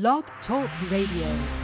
[0.00, 1.63] Blog Talk Radio.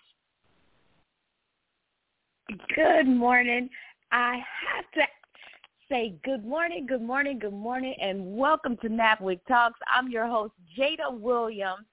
[2.75, 3.69] Good morning.
[4.11, 4.33] I
[4.75, 5.01] have to
[5.89, 9.79] say good morning, good morning, good morning, and welcome to NABWIC Talks.
[9.87, 11.85] I'm your host, Jada Williams,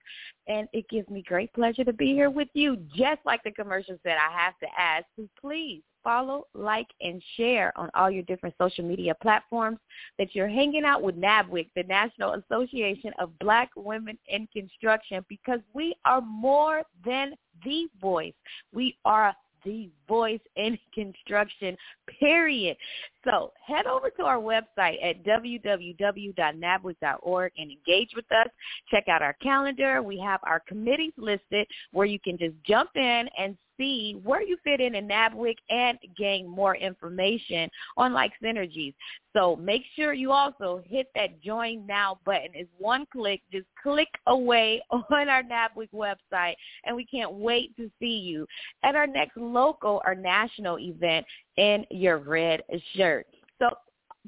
[0.49, 2.77] and it gives me great pleasure to be here with you.
[2.93, 7.73] Just like the commercial said, I have to ask to please follow, like, and share
[7.77, 9.79] on all your different social media platforms
[10.19, 15.61] that you're hanging out with NABWIC, the National Association of Black Women in Construction, because
[15.73, 18.35] we are more than the voice.
[18.73, 19.37] We are
[19.69, 21.77] the voice in construction,
[22.19, 22.77] period.
[23.25, 28.49] So head over to our website at www.nabwic.org and engage with us.
[28.91, 30.03] Check out our calendar.
[30.03, 34.59] We have our committees listed where you can just jump in and see where you
[34.65, 38.95] fit in in NABWIC and gain more information on like synergies.
[39.35, 42.51] So make sure you also hit that join now button.
[42.55, 43.41] It's one click.
[43.53, 48.47] Just click away on our NABWIC website and we can't wait to see you
[48.83, 51.25] at our next local or national event
[51.57, 52.63] in your red
[52.95, 53.27] shirt.
[53.59, 53.71] So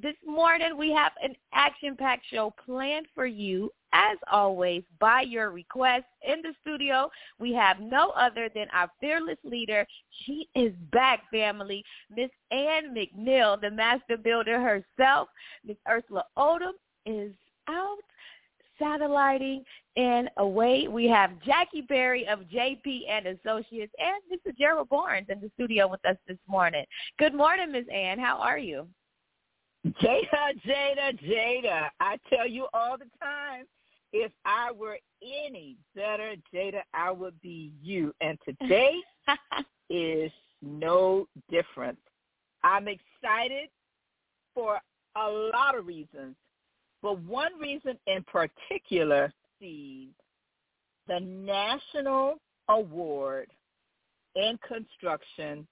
[0.00, 6.04] this morning we have an action-packed show planned for you as always, by your request.
[6.26, 9.86] In the studio, we have no other than our fearless leader.
[10.24, 11.84] She is back, family.
[12.14, 15.28] Miss Ann McNeil, the master builder herself.
[15.64, 16.72] Miss Ursula Odom
[17.06, 17.32] is
[17.68, 17.98] out
[18.78, 19.62] satelliting
[19.96, 20.88] and away.
[20.88, 24.56] We have Jackie Berry of JP and Associates and Mr.
[24.56, 26.84] Gerald Barnes in the studio with us this morning.
[27.18, 28.18] Good morning, Miss Ann.
[28.18, 28.86] How are you?
[29.86, 31.88] Jada, Jada, Jada.
[32.00, 33.64] I tell you all the time,
[34.12, 38.15] if I were any better, Jada, I would be you.
[38.21, 38.94] And today
[39.91, 40.32] is
[40.62, 41.98] no different.
[42.62, 43.69] I'm excited
[44.54, 44.81] for
[45.16, 46.37] a lot of reasons,
[47.03, 50.09] but one reason in particular is
[51.09, 52.37] the National
[52.69, 53.48] Award
[54.37, 55.66] in Construction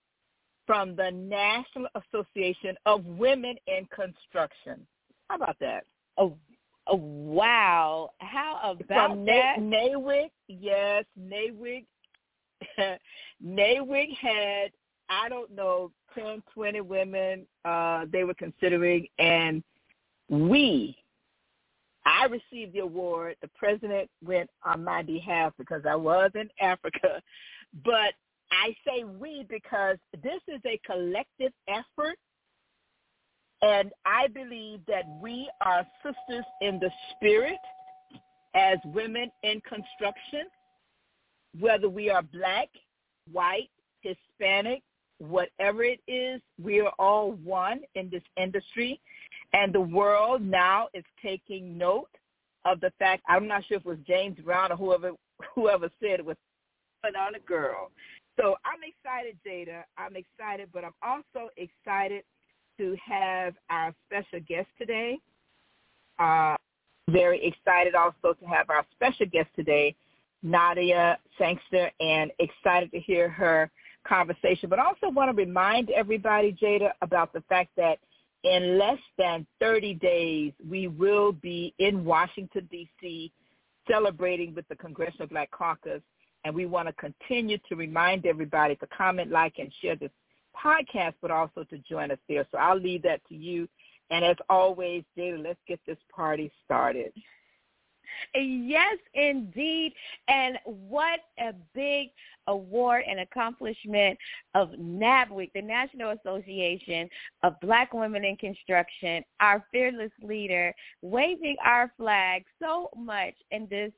[0.66, 4.86] from the National Association of Women in Construction.
[5.28, 5.84] How about that?
[6.16, 6.34] Oh,
[6.94, 8.10] wow.
[8.18, 9.56] How about From that?
[9.58, 11.84] NAWIC, yes, NAWIC.
[13.44, 14.70] NAWIC had,
[15.08, 19.62] I don't know, 10, 20 women uh, they were considering, and
[20.28, 20.96] we,
[22.04, 23.36] I received the award.
[23.42, 27.22] The president went on my behalf because I was in Africa.
[27.84, 28.14] But
[28.50, 32.16] I say we because this is a collective effort
[33.62, 37.58] and I believe that we are sisters in the spirit
[38.54, 40.46] as women in construction,
[41.58, 42.68] whether we are black,
[43.32, 43.70] white,
[44.00, 44.82] Hispanic,
[45.18, 49.00] whatever it is, we are all one in this industry.
[49.52, 52.10] And the world now is taking note
[52.64, 55.12] of the fact, I'm not sure if it was James Brown or whoever
[55.54, 56.36] whoever said it was
[57.02, 57.90] put on a girl.
[58.38, 59.82] So I'm excited, Jada.
[59.96, 62.22] I'm excited, but I'm also excited
[62.78, 65.18] to have our special guest today.
[66.18, 66.56] Uh,
[67.10, 69.94] very excited also to have our special guest today,
[70.42, 73.70] Nadia Sangster, and excited to hear her
[74.06, 74.68] conversation.
[74.68, 77.98] But also want to remind everybody, Jada, about the fact that
[78.44, 83.32] in less than 30 days, we will be in Washington, D.C.,
[83.90, 86.02] celebrating with the Congressional Black Caucus.
[86.44, 90.10] And we want to continue to remind everybody to comment, like, and share this
[90.62, 92.46] podcast, but also to join us there.
[92.50, 93.68] So I'll leave that to you.
[94.10, 97.12] And as always, Jada, let's get this party started.
[98.34, 99.92] Yes, indeed.
[100.28, 102.08] And what a big
[102.46, 104.18] award and accomplishment
[104.54, 107.08] of NABWIC, the National Association
[107.42, 113.92] of Black Women in Construction, our fearless leader, waving our flag so much in this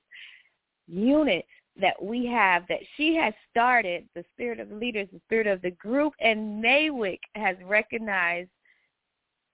[0.88, 1.44] unit
[1.80, 5.70] that we have that she has started, the spirit of leaders, the spirit of the
[5.72, 8.50] group, and NAWIC has recognized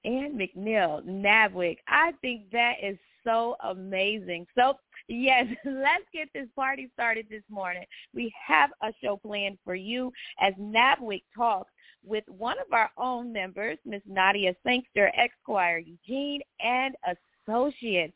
[0.04, 1.78] Ann McNeil, NABWIC.
[1.88, 4.46] I think that is so amazing.
[4.56, 4.74] So,
[5.08, 7.84] yes, let's get this party started this morning.
[8.14, 11.72] We have a show planned for you as NABWIC talks
[12.04, 16.94] with one of our own members, Miss Nadia Sangster, Esquire Eugene, and
[17.48, 18.15] associates.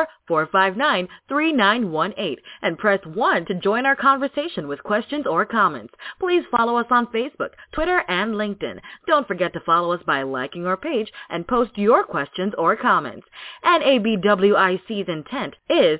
[0.29, 5.93] 714-459-3918 and press 1 to join our conversation with questions or comments.
[6.19, 8.79] Please follow us on Facebook, Twitter, and LinkedIn.
[9.07, 13.27] Don't forget to follow us by liking our page and post your questions or comments.
[13.65, 15.99] NABWIC's intent is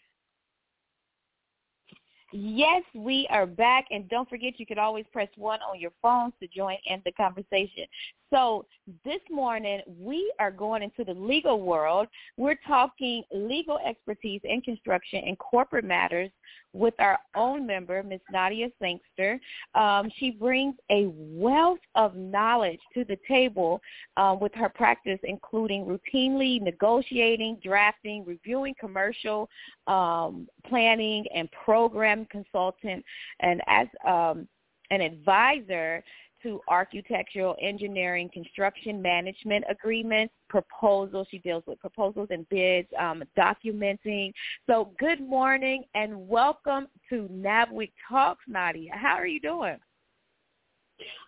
[2.31, 3.85] Yes, we are back.
[3.91, 7.11] And don't forget, you can always press 1 on your phones to join in the
[7.11, 7.85] conversation.
[8.33, 8.65] So
[9.05, 12.07] this morning, we are going into the legal world.
[12.37, 16.29] We're talking legal expertise in construction and corporate matters
[16.73, 18.21] with our own member, Ms.
[18.31, 19.39] Nadia Sangster.
[19.75, 23.81] Um, she brings a wealth of knowledge to the table
[24.17, 29.49] uh, with her practice, including routinely negotiating, drafting, reviewing commercial
[29.87, 33.03] um, planning and program consultant,
[33.41, 34.47] and as um,
[34.91, 36.03] an advisor
[36.43, 41.27] to architectural engineering construction management agreements, proposals.
[41.31, 44.33] She deals with proposals and bids, um, documenting.
[44.67, 48.91] So good morning and welcome to NABWIC Talks, Nadia.
[48.93, 49.77] How are you doing?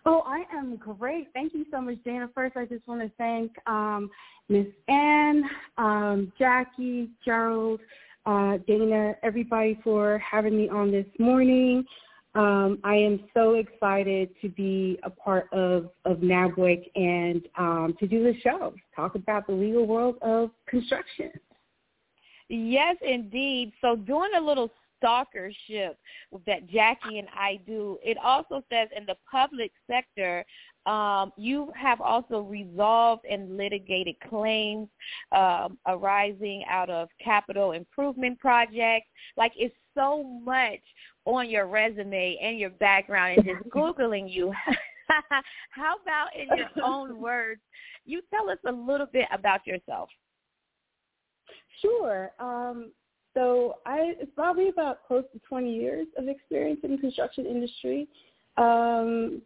[0.06, 1.28] Oh, I am great.
[1.32, 2.28] Thank you so much, Dana.
[2.34, 4.10] First, I just want to thank um,
[4.48, 5.44] Miss Ann,
[5.78, 7.80] um, Jackie, Gerald,
[8.26, 11.84] uh, Dana, everybody for having me on this morning.
[12.34, 18.08] Um, I am so excited to be a part of, of NABWIC and um, to
[18.08, 21.30] do the show, talk about the legal world of construction.
[22.48, 23.72] Yes, indeed.
[23.80, 24.70] So doing a little
[25.02, 25.94] stalkership
[26.46, 30.44] that Jackie and I do, it also says in the public sector,
[30.86, 34.88] um, you have also resolved and litigated claims
[35.32, 39.06] um, arising out of capital improvement projects.
[39.36, 40.80] Like it's so much
[41.24, 44.52] on your resume and your background and just Googling you.
[45.70, 47.60] How about in your own words,
[48.04, 50.08] you tell us a little bit about yourself?
[51.80, 52.32] Sure.
[52.38, 52.92] Um,
[53.34, 58.08] so I it's probably about close to 20 years of experience in the construction industry.
[58.56, 59.42] Um,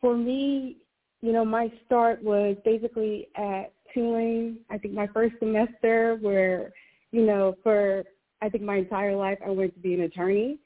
[0.00, 0.78] for me,
[1.20, 4.58] you know, my start was basically at Tulane.
[4.70, 6.72] I think my first semester where,
[7.12, 8.04] you know, for
[8.40, 10.58] I think my entire life I wanted to be an attorney.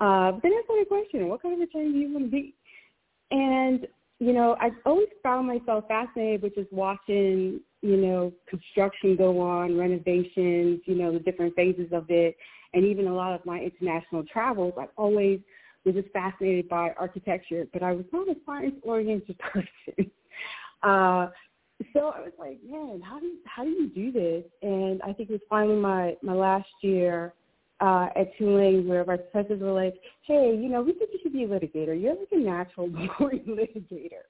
[0.00, 2.54] Uh, but then I started questioning, what kind of attorney do you want to be?
[3.30, 3.86] And,
[4.20, 9.76] you know, I've always found myself fascinated with just watching, you know, construction go on,
[9.76, 12.36] renovations, you know, the different phases of it.
[12.74, 15.40] And even a lot of my international travels, I've always
[15.84, 20.10] was just fascinated by architecture, but I was not a science-oriented person.
[20.82, 21.28] Uh,
[21.92, 24.44] so I was like, man, how do you, how do you do this?
[24.62, 27.34] And I think it was finally my my last year
[27.80, 31.32] uh, at Tulane where my professors were like, hey, you know, we think you should
[31.32, 32.00] be a litigator.
[32.00, 34.26] You're like a natural born litigator.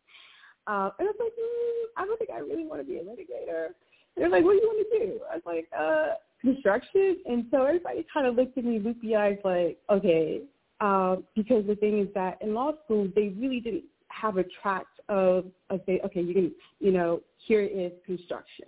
[0.67, 3.03] Uh, and I was like, mm, I don't think I really want to be a
[3.03, 3.69] litigator.
[4.17, 5.21] They're like, what do you want to do?
[5.31, 7.19] I was like, uh, construction.
[7.27, 10.43] And so everybody kind of looked at me loopy eyes like, okay,
[10.81, 14.87] uh, because the thing is that in law school, they really didn't have a track
[15.09, 18.67] of, of say, okay, you can, you know, here is construction.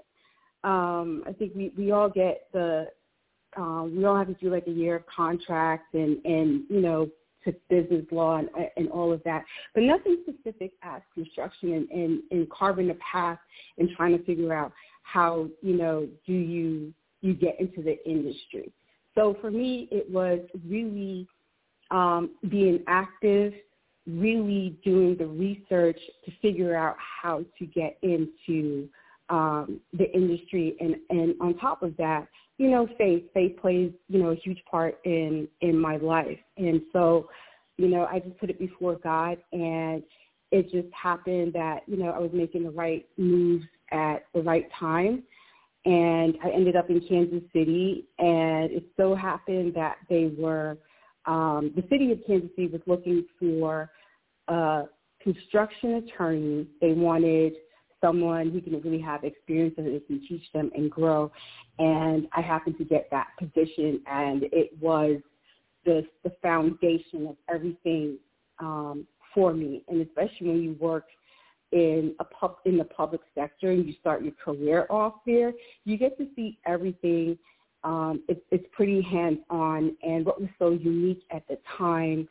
[0.64, 2.86] um, I think we, we all get the
[3.56, 7.08] um, we all have to do like a year of contract and and you know
[7.44, 12.22] to business law and, and all of that, but nothing specific as construction and, and,
[12.30, 13.38] and carving a path
[13.78, 16.92] and trying to figure out how you know do you
[17.22, 18.72] you get into the industry.
[19.14, 21.26] So for me, it was really
[21.90, 23.52] um, being active,
[24.06, 28.88] really doing the research to figure out how to get into
[29.28, 32.26] um, the industry, and and on top of that,
[32.60, 36.82] you know, faith faith plays you know a huge part in in my life, and
[36.92, 37.30] so
[37.78, 40.02] you know I just put it before God, and
[40.50, 44.68] it just happened that you know I was making the right moves at the right
[44.78, 45.22] time,
[45.86, 50.76] and I ended up in Kansas City, and it so happened that they were
[51.24, 53.90] um, the city of Kansas City was looking for
[54.48, 54.82] a
[55.22, 56.66] construction attorney.
[56.82, 57.54] They wanted
[58.00, 61.30] someone who can really have experience and they can teach them and grow.
[61.78, 65.20] And I happened to get that position, and it was
[65.84, 68.18] the the foundation of everything
[68.58, 69.82] um, for me.
[69.88, 71.04] And especially when you work
[71.72, 75.52] in a pub in the public sector and you start your career off there,
[75.84, 77.38] you get to see everything.
[77.82, 79.96] Um, it, it's pretty hands on.
[80.02, 82.28] And what was so unique at the time,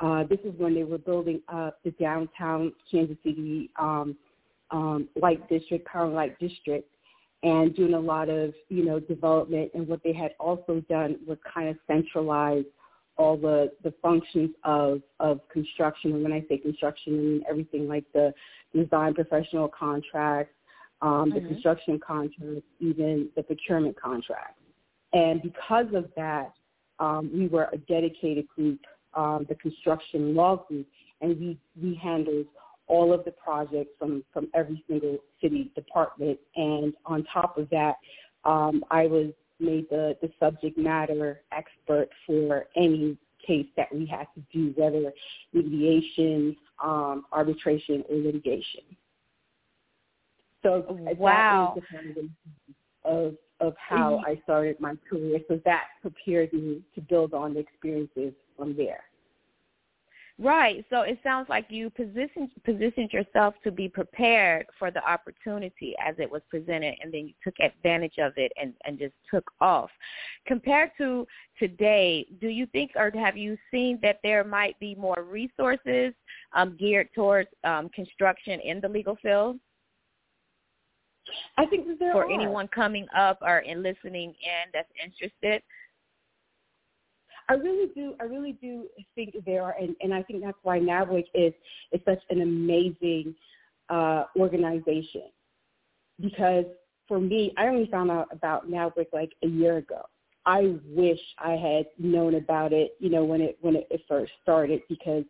[0.00, 4.16] uh, this is when they were building up the downtown Kansas City um,
[4.70, 6.88] um, Light District, Power Light District,
[7.42, 9.70] and doing a lot of you know development.
[9.74, 12.64] And what they had also done was kind of centralize
[13.16, 16.12] all the the functions of of construction.
[16.12, 18.32] And when I say construction, I mean everything like the
[18.74, 20.54] design professional contracts,
[21.02, 21.48] um, the mm-hmm.
[21.48, 24.60] construction contracts, even the procurement contracts.
[25.12, 26.52] And because of that,
[26.98, 28.80] um, we were a dedicated group,
[29.14, 30.86] um, the construction law group,
[31.20, 32.46] and we we handled
[32.88, 36.38] all of the projects from, from every single city department.
[36.54, 37.96] And on top of that,
[38.44, 43.16] um, I was made the, the subject matter expert for any
[43.46, 45.12] case that we had to do, whether
[45.52, 48.82] mediation, um, arbitration, or litigation.
[50.62, 50.84] So
[51.18, 51.76] wow.
[53.04, 55.38] of of how I started my career.
[55.48, 59.04] So that prepared me to build on the experiences from there.
[60.38, 60.84] Right.
[60.90, 66.14] So it sounds like you positioned positioned yourself to be prepared for the opportunity as
[66.18, 69.88] it was presented and then you took advantage of it and, and just took off.
[70.46, 71.26] Compared to
[71.58, 76.12] today, do you think or have you seen that there might be more resources
[76.52, 79.58] um, geared towards um, construction in the legal field?
[81.56, 82.30] I think for are.
[82.30, 85.62] anyone coming up or in listening in that's interested.
[87.48, 88.14] I really do.
[88.20, 91.52] I really do think there are, and, and I think that's why NABWIC is
[91.92, 93.34] is such an amazing
[93.88, 95.30] uh, organization.
[96.20, 96.64] Because
[97.06, 100.02] for me, I only found out about NABWIC like a year ago.
[100.44, 104.32] I wish I had known about it, you know, when it when it, it first
[104.42, 105.24] started, because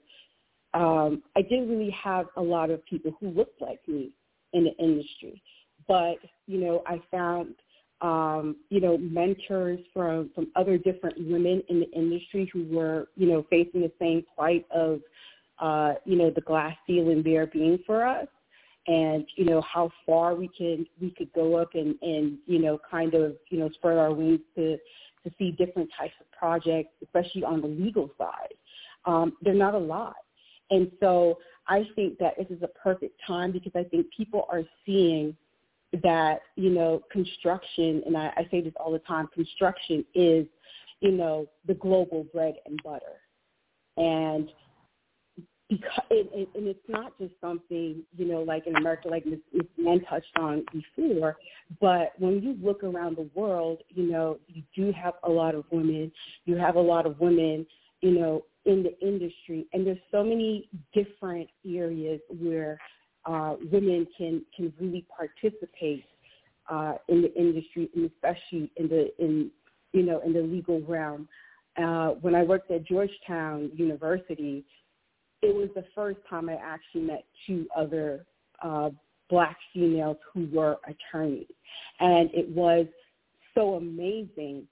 [0.74, 4.10] um, I didn't really have a lot of people who looked like me
[4.52, 5.42] in the industry.
[5.86, 7.54] But you know, I found
[8.02, 13.26] um, you know, mentors from, from other different women in the industry who were, you
[13.26, 15.00] know, facing the same plight of,
[15.58, 18.26] uh, you know, the glass ceiling there being for us
[18.86, 22.78] and, you know, how far we can, we could go up and, and, you know,
[22.88, 24.76] kind of, you know, spread our wings to,
[25.24, 28.54] to see different types of projects, especially on the legal side.
[29.06, 30.16] Um, they're not a lot.
[30.70, 31.38] And so
[31.68, 35.36] I think that this is a perfect time because I think people are seeing
[36.02, 40.46] that, you know, construction, and I, I say this all the time, construction is,
[41.00, 43.20] you know, the global bread and butter.
[43.96, 44.50] And
[45.68, 49.40] because it, it, and it's not just something you know like in America, like Ms.
[49.76, 51.36] Men touched on before,
[51.80, 55.64] but when you look around the world, you know you do have a lot of
[55.70, 56.12] women.
[56.44, 57.66] You have a lot of women,
[58.00, 62.78] you know, in the industry, and there's so many different areas where
[63.26, 66.04] uh, women can can really participate
[66.68, 69.50] uh, in the industry, and especially in the in
[69.92, 71.28] you know in the legal realm.
[71.76, 74.64] Uh, when I worked at Georgetown University,
[75.42, 78.24] it was the first time I actually met two other
[78.62, 78.90] uh,
[79.28, 81.46] black females who were attorneys,
[82.00, 82.86] and it was
[83.54, 84.66] so amazing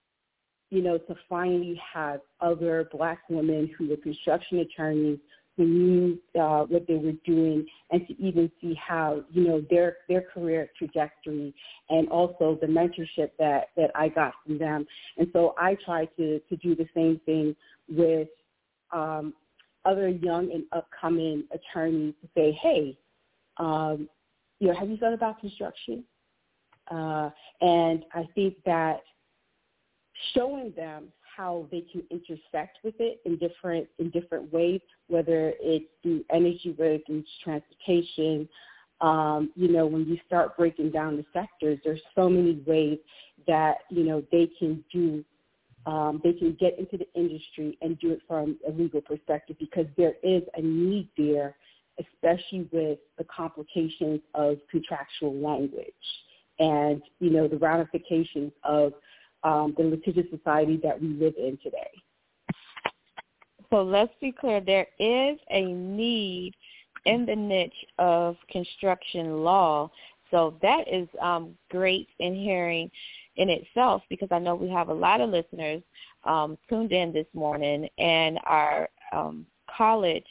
[0.74, 5.20] you know, to finally have other black women who were construction attorneys
[5.56, 9.98] who knew uh, what they were doing and to even see how, you know, their,
[10.08, 11.54] their career trajectory
[11.90, 14.86] and also the mentorship that, that I got from them.
[15.16, 17.54] And so I try to, to do the same thing
[17.88, 18.28] with
[18.92, 19.34] um,
[19.84, 22.96] other young and upcoming attorneys to say, hey,
[23.58, 24.08] um,
[24.58, 26.04] you know, have you thought about construction?
[26.90, 27.30] Uh,
[27.60, 29.00] and I think that
[30.34, 35.86] showing them how they can intersect with it in different in different ways, whether it's
[36.02, 38.48] through energy, whether through transportation.
[39.00, 42.98] Um, you know, when you start breaking down the sectors, there's so many ways
[43.46, 45.24] that you know they can do.
[45.86, 49.84] Um, they can get into the industry and do it from a legal perspective because
[49.98, 51.56] there is a need there,
[51.98, 55.92] especially with the complications of contractual language
[56.58, 58.92] and you know the ramifications of
[59.44, 61.90] um, the litigious society that we live in today.
[63.70, 66.54] So let's be clear, there is a need
[67.06, 69.90] in the niche of construction law.
[70.30, 72.90] So that is um, great in hearing
[73.36, 75.82] in itself because I know we have a lot of listeners
[76.24, 79.46] um, tuned in this morning and our um,
[79.76, 80.26] college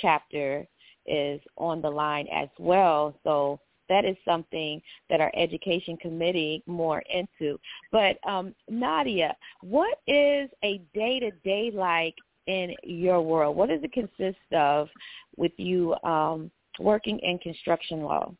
[0.00, 0.66] chapter
[1.06, 3.14] is on the line as well.
[3.24, 7.58] So that is something that our education committee more into.
[7.90, 12.14] But um, Nadia, what is a day to day like
[12.46, 13.56] in your world?
[13.56, 14.88] What does it consist of
[15.36, 18.32] with you um, working in construction law?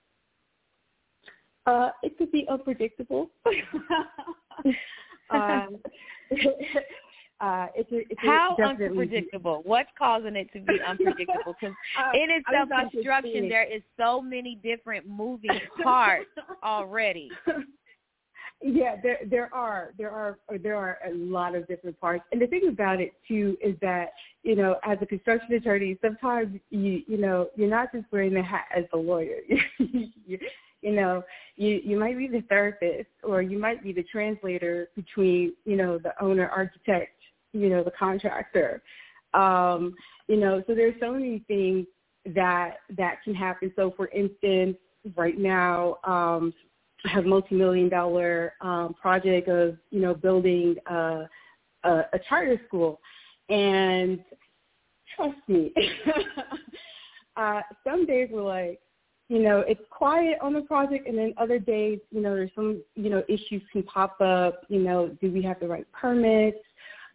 [1.67, 3.31] Uh, it could be unpredictable.
[5.31, 5.79] um,
[7.43, 9.63] uh, it's a, it's How unpredictable?
[9.65, 11.57] What's causing it to be unpredictable?
[11.61, 16.31] Because uh, in itself, construction, there is so many different moving parts
[16.65, 17.31] already.
[18.63, 22.47] Yeah, there there are there are there are a lot of different parts, and the
[22.47, 24.13] thing about it too is that
[24.45, 28.43] you know, as a construction attorney, sometimes you you know you're not just wearing the
[28.43, 29.39] hat as a lawyer.
[29.79, 30.39] you,
[30.81, 31.25] you know,
[31.57, 35.99] you you might be the therapist, or you might be the translator between you know
[35.99, 37.17] the owner architect
[37.53, 38.83] you know, the contractor.
[39.35, 39.95] Um,
[40.29, 41.87] you know, so there's so many things
[42.35, 43.73] that that can happen.
[43.77, 44.77] So for instance,
[45.17, 46.53] right now, um,
[47.05, 51.29] I have a multi-million dollar um, project of, you know, building a,
[51.85, 53.01] a, a charter school.
[53.49, 54.21] And
[55.17, 55.73] trust me,
[57.37, 58.81] uh, some days we're like,
[59.29, 62.83] you know, it's quiet on the project and then other days, you know, there's some,
[62.95, 66.59] you know, issues can pop up, you know, do we have the right permits?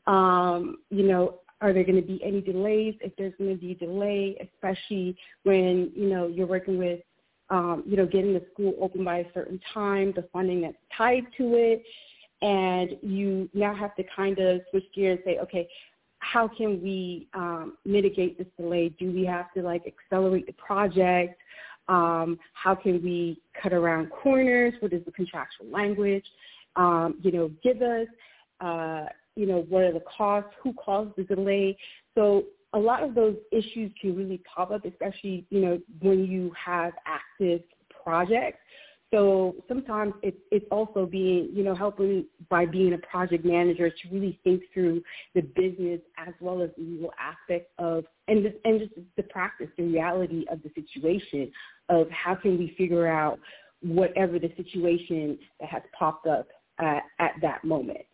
[0.08, 2.96] Um, you know, are there going to be any delays?
[3.02, 7.02] If there's going to be a delay, especially when, you know, you're working with,
[7.50, 11.24] um, you know, getting the school open by a certain time, the funding that's tied
[11.38, 11.84] to it,
[12.41, 15.67] and you now have to kind of switch gears and say, okay,
[16.20, 18.89] how can we um, mitigate this delay?
[18.89, 21.39] Do we have to like accelerate the project?
[21.88, 24.74] Um, how can we cut around corners?
[24.80, 26.26] What is the contractual language?
[26.76, 28.08] Um, you know, give us
[28.60, 29.06] uh,
[29.38, 31.78] you know, what are the costs, who caused the delay.
[32.15, 36.52] So a lot of those issues can really pop up, especially, you know, when you
[36.63, 37.62] have active
[38.04, 38.58] projects.
[39.13, 44.10] So sometimes it's it's also being, you know, helping by being a project manager to
[44.12, 45.02] really think through
[45.34, 49.84] the business as well as the legal aspect of and and just the practice, the
[49.84, 51.50] reality of the situation
[51.88, 53.39] of how can we figure out
[53.82, 56.47] whatever the situation that has popped up
[56.80, 58.06] at that moment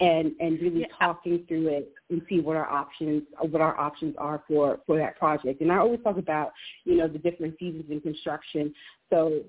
[0.00, 0.86] and and really yeah.
[0.98, 5.18] talking through it and see what our options what our options are for for that
[5.18, 5.60] project.
[5.60, 6.52] And I always talk about
[6.84, 8.74] you know the different seasons in construction.
[9.10, 9.42] So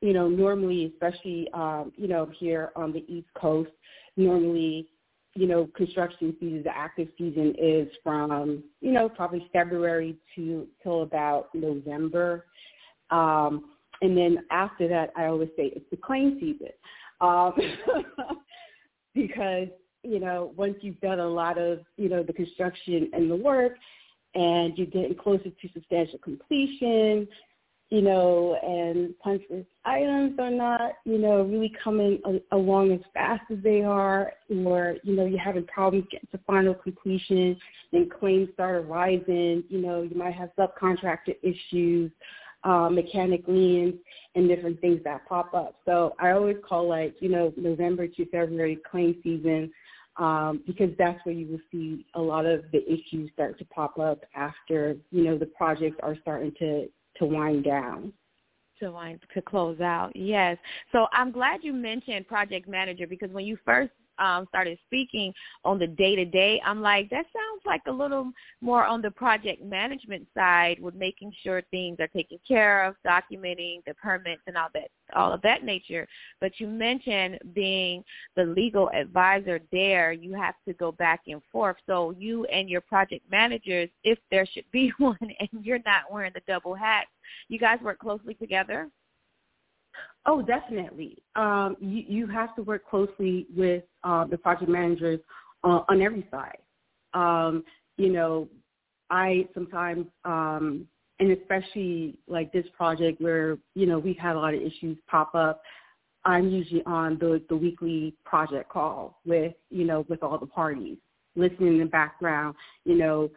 [0.00, 3.70] you know normally, especially um, you know here on the East Coast,
[4.16, 4.88] normally
[5.34, 11.02] you know construction season, the active season is from you know probably February to till
[11.02, 12.46] about November.
[13.10, 16.72] Um, and then after that, I always say it's the claim season.
[17.20, 17.52] Um,
[19.14, 19.68] because
[20.02, 23.74] you know, once you've done a lot of, you know, the construction and the work
[24.34, 27.26] and you're getting closer to substantial completion,
[27.90, 33.00] you know, and punch list items are not, you know, really coming a- along as
[33.12, 34.32] fast as they are,
[34.64, 37.56] or, you know, you're having problems getting to final completion
[37.92, 42.12] and claims start arising, you know, you might have subcontractor issues,
[42.62, 43.94] uh, mechanic liens,
[44.36, 45.74] and different things that pop up.
[45.84, 49.72] So I always call like, you know, November to February claim season
[50.20, 53.98] um, because that's where you will see a lot of the issues start to pop
[53.98, 58.12] up after, you know, the projects are starting to, to wind down
[58.78, 60.10] to wind to close out.
[60.14, 60.56] Yes.
[60.90, 65.32] So I'm glad you mentioned project manager because when you first um, started speaking
[65.64, 68.30] on the day to day, I'm like, that sounds like a little
[68.60, 73.84] more on the project management side with making sure things are taken care of, documenting
[73.86, 76.06] the permits and all that all of that nature.
[76.40, 78.04] But you mentioned being
[78.36, 81.76] the legal advisor there, you have to go back and forth.
[81.86, 86.32] So you and your project managers, if there should be one and you're not wearing
[86.34, 87.06] the double hat,
[87.48, 88.88] you guys work closely together?
[90.26, 91.22] Oh, definitely.
[91.36, 95.20] Um, you, you have to work closely with uh, the project managers
[95.64, 96.58] uh, on every side.
[97.14, 97.64] Um,
[97.96, 98.48] you know,
[99.10, 100.86] I sometimes, um,
[101.18, 105.34] and especially like this project where you know we've had a lot of issues pop
[105.34, 105.62] up.
[106.24, 110.98] I'm usually on the the weekly project call with you know with all the parties,
[111.34, 112.54] listening in the background,
[112.84, 113.30] you know,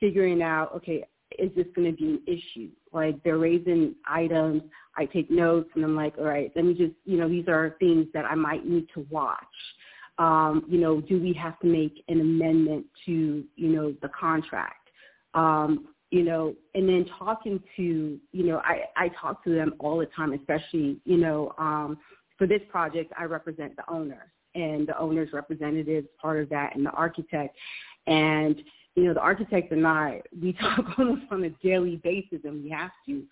[0.00, 1.04] figuring out okay,
[1.38, 2.70] is this going to be an issue?
[2.92, 4.62] Like they're raising items,
[4.96, 7.76] I take notes, and I'm like, all right, let me just you know these are
[7.78, 9.38] things that I might need to watch.
[10.18, 14.88] Um, you know, do we have to make an amendment to you know the contract?
[15.34, 19.98] Um, you know, and then talking to, you know, I, I talk to them all
[19.98, 21.98] the time, especially, you know, um,
[22.38, 26.86] for this project, I represent the owner and the owner's representative part of that and
[26.86, 27.56] the architect.
[28.06, 28.62] And,
[28.98, 32.70] you know, the architect and I, we talk almost on a daily basis and we
[32.70, 33.22] have to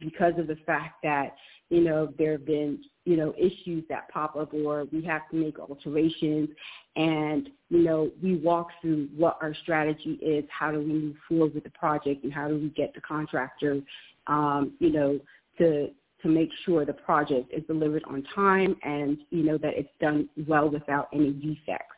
[0.00, 1.34] because of the fact that,
[1.68, 5.36] you know, there have been, you know, issues that pop up or we have to
[5.36, 6.48] make alterations
[6.96, 11.54] and, you know, we walk through what our strategy is, how do we move forward
[11.54, 13.80] with the project and how do we get the contractor,
[14.26, 15.20] um, you know,
[15.58, 15.90] to
[16.22, 20.28] to make sure the project is delivered on time and, you know, that it's done
[20.46, 21.96] well without any defects.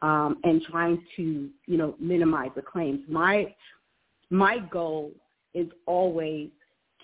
[0.00, 3.00] Um, and trying to, you know, minimize the claims.
[3.08, 3.52] My
[4.30, 5.10] my goal
[5.54, 6.50] is always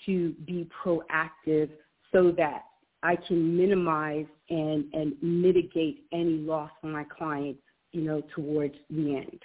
[0.06, 1.70] to be proactive
[2.12, 2.64] so that
[3.02, 7.60] I can minimize and, and mitigate any loss for my clients,
[7.92, 9.40] you know, towards the end.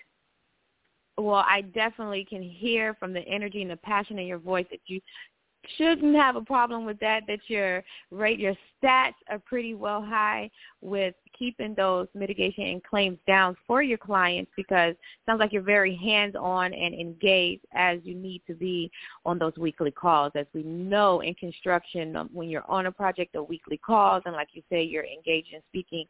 [1.17, 4.79] Well, I definitely can hear from the energy and the passion in your voice that
[4.85, 5.01] you
[5.77, 10.49] shouldn't have a problem with that that your rate your stats are pretty well high
[10.79, 15.61] with keeping those mitigation and claims down for your clients because it sounds like you're
[15.61, 18.91] very hands-on and engaged as you need to be
[19.25, 20.31] on those weekly calls.
[20.35, 24.35] As we know in construction, um, when you're on a project, the weekly calls, and
[24.35, 26.05] like you say, you're engaged in speaking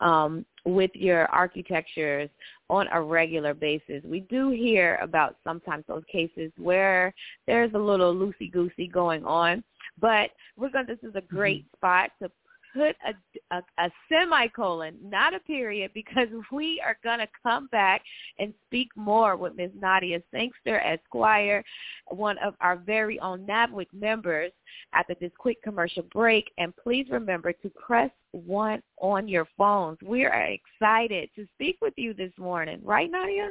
[0.00, 2.28] um, with your architectures
[2.68, 4.02] on a regular basis.
[4.04, 7.14] We do hear about sometimes those cases where
[7.46, 9.62] there's a little loosey-goosey going on,
[10.00, 10.86] but we're going.
[10.86, 11.76] This is a great mm-hmm.
[11.76, 12.30] spot to
[12.76, 18.02] put a, a, a semicolon, not a period, because we are going to come back
[18.38, 19.70] and speak more with Ms.
[19.80, 21.64] Nadia Sangster Esquire,
[22.08, 24.52] one of our very own NABWIC members,
[24.92, 26.50] after this quick commercial break.
[26.58, 29.98] And please remember to press one on your phones.
[30.04, 30.48] We are
[30.80, 32.80] excited to speak with you this morning.
[32.82, 33.50] Right, Nadia?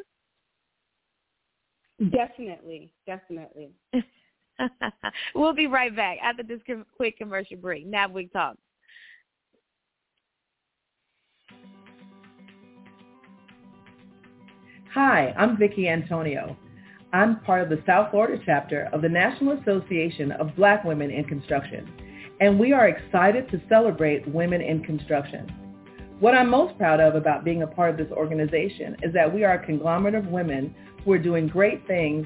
[2.12, 3.70] Definitely, definitely.
[5.36, 6.60] we'll be right back after this
[6.96, 7.90] quick commercial break.
[7.90, 8.58] NABWIC Talk.
[14.96, 16.56] Hi, I'm Vicki Antonio.
[17.12, 21.26] I'm part of the South Florida chapter of the National Association of Black Women in
[21.26, 21.92] Construction,
[22.40, 25.52] and we are excited to celebrate women in construction.
[26.22, 29.44] What I'm most proud of about being a part of this organization is that we
[29.44, 32.26] are a conglomerate of women who are doing great things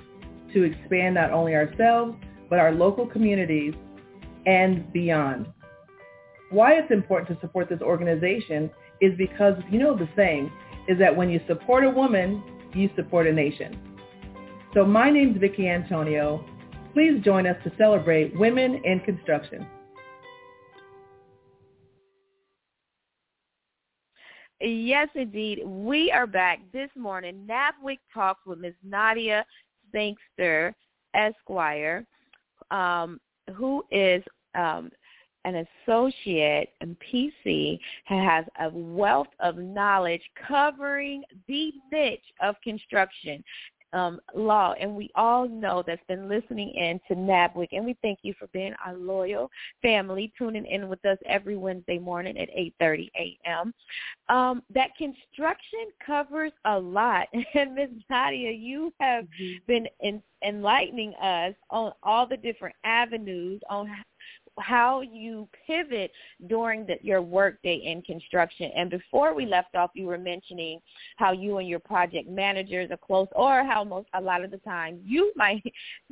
[0.53, 2.15] to expand not only ourselves,
[2.51, 3.73] but our local communities
[4.45, 5.47] and beyond.
[6.51, 8.69] Why it's important to support this organization
[9.01, 10.51] is because you know the saying
[10.88, 13.77] is that when you support a woman, you support a nation.
[14.73, 16.45] So my name is Vicki Antonio.
[16.93, 19.65] Please join us to celebrate women in construction.
[24.62, 25.62] Yes, indeed.
[25.65, 27.47] We are back this morning.
[27.49, 28.73] NABWIC Talks with Ms.
[28.84, 29.45] Nadia
[29.93, 30.75] Sangster,
[31.13, 32.05] Esquire,
[32.69, 33.21] um,
[33.55, 34.21] who is
[34.55, 34.91] um,
[35.45, 43.43] an associate in PC has a wealth of knowledge covering the niche of construction
[43.93, 44.73] um, law.
[44.80, 47.69] And we all know that's been listening in to NABWIC.
[47.71, 49.49] And we thank you for being our loyal
[49.82, 53.73] family, tuning in with us every Wednesday morning at 8.30 a.m.
[54.30, 57.28] Um, that construction covers a lot.
[57.56, 57.89] And Ms.
[58.10, 59.58] Nadia, you have mm-hmm.
[59.67, 63.89] been in, enlightening us on all the different avenues on
[64.60, 66.12] how you pivot
[66.48, 68.72] during the, your workday in construction.
[68.76, 70.80] And before we left off, you were mentioning
[71.17, 74.58] how you and your project managers are close, or how most a lot of the
[74.58, 75.63] time you might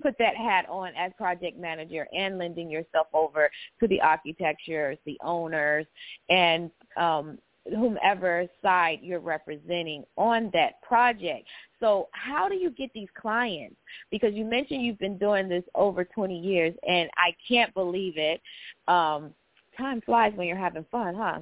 [0.02, 5.18] put that hat on as project manager and lending yourself over to the architectures, the
[5.24, 5.86] owners,
[6.30, 7.38] and um,
[7.70, 11.48] whomever side you're representing on that project.
[11.80, 13.76] So how do you get these clients?
[14.12, 18.42] Because you mentioned you've been doing this over 20 years, and I can't believe it.
[18.88, 19.34] Um,
[19.78, 21.40] time flies when you're having fun, huh?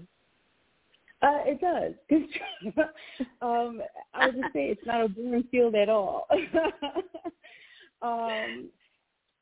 [1.21, 1.93] Uh, it does.
[3.41, 3.81] um,
[4.13, 6.27] I would just say it's not a boring field at all.
[8.01, 8.69] um,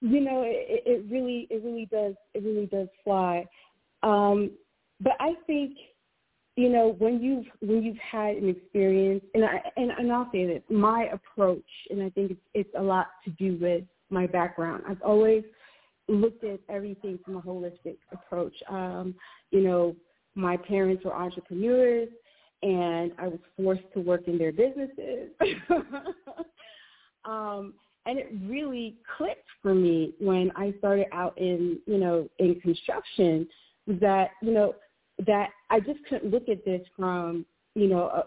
[0.02, 3.46] you know, it, it really, it really does, it really does fly.
[4.04, 4.52] Um,
[5.02, 5.78] but I think
[6.56, 10.46] you know when you've when you've had an experience, and I and, and I'll say
[10.48, 14.84] that my approach, and I think it's it's a lot to do with my background.
[14.88, 15.44] I've always
[16.08, 18.56] looked at everything from a holistic approach.
[18.70, 19.16] Um,
[19.52, 19.96] you know,
[20.36, 22.10] my parents were entrepreneurs,
[22.62, 25.30] and I was forced to work in their businesses.
[27.26, 27.74] um,
[28.06, 33.48] and it really clicked for me when I started out in, you know, in construction
[33.88, 34.76] that, you know,
[35.26, 37.46] that I just couldn't look at this from,
[37.76, 38.24] you know, uh,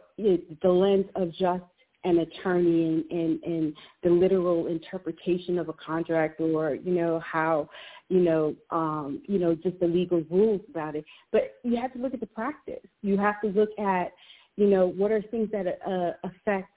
[0.62, 1.64] the lens of just
[2.04, 7.68] an attorney and, and, and the literal interpretation of a contract or, you know, how,
[8.08, 11.04] you know, um, you know, just the legal rules about it.
[11.32, 12.86] But you have to look at the practice.
[13.02, 14.12] You have to look at,
[14.56, 16.70] you know, what are things that uh, affect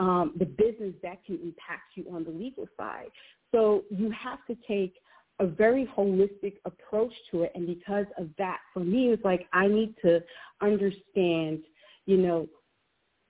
[0.00, 3.10] um, the business that can impact you on the legal side.
[3.52, 4.94] So you have to take
[5.40, 7.52] a very holistic approach to it.
[7.54, 10.20] And because of that, for me, it's like I need to
[10.60, 11.60] understand,
[12.06, 12.48] you know,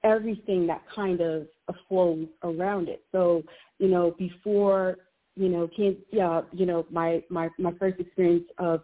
[0.02, 1.46] everything that kind of
[1.88, 3.02] flows around it.
[3.10, 3.42] So,
[3.78, 4.98] you know, before,
[5.34, 8.82] you know, can yeah, you know, my, my, my first experience of,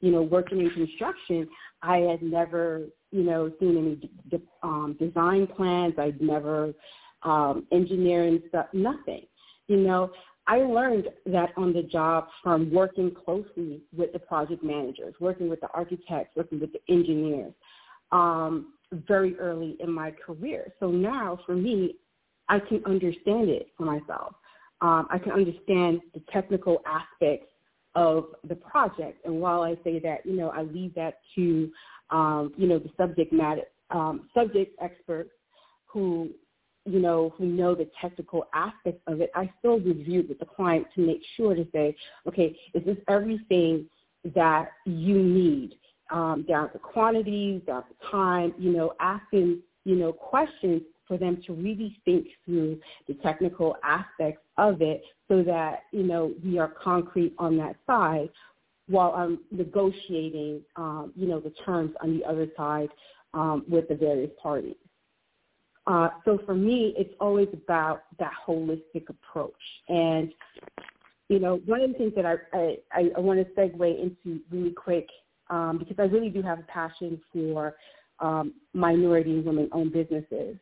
[0.00, 1.48] you know, working in construction,
[1.82, 5.94] I had never, you know, seen any de- um, design plans.
[5.98, 6.72] I'd never
[7.22, 9.26] um, engineering stuff, nothing.
[9.66, 10.10] You know,
[10.50, 15.60] I learned that on the job from working closely with the project managers, working with
[15.60, 17.52] the architects, working with the engineers
[18.10, 20.72] um, very early in my career.
[20.80, 21.94] So now for me,
[22.48, 24.34] I can understand it for myself.
[24.80, 27.46] Um, I can understand the technical aspects
[27.94, 29.24] of the project.
[29.24, 31.70] And while I say that, you know, I leave that to,
[32.10, 35.30] um, you know, the subject matter, um, subject experts
[35.86, 36.30] who
[36.84, 40.86] you know, who know the technical aspects of it, I still review with the client
[40.94, 41.94] to make sure to say,
[42.26, 43.86] okay, is this everything
[44.34, 45.74] that you need
[46.10, 51.42] um, down to quantities, down to time, you know, asking, you know, questions for them
[51.46, 56.68] to really think through the technical aspects of it so that, you know, we are
[56.68, 58.28] concrete on that side
[58.86, 62.88] while I'm negotiating, um, you know, the terms on the other side
[63.34, 64.74] um, with the various parties.
[65.90, 69.52] Uh, so for me, it's always about that holistic approach.
[69.88, 70.32] And,
[71.28, 72.36] you know, one of the things that I,
[72.92, 75.08] I, I want to segue into really quick,
[75.48, 77.74] um, because I really do have a passion for
[78.20, 80.56] um, minority and women-owned businesses.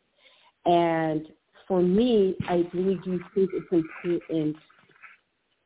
[0.64, 1.26] And
[1.66, 4.56] for me, I really do think it's important,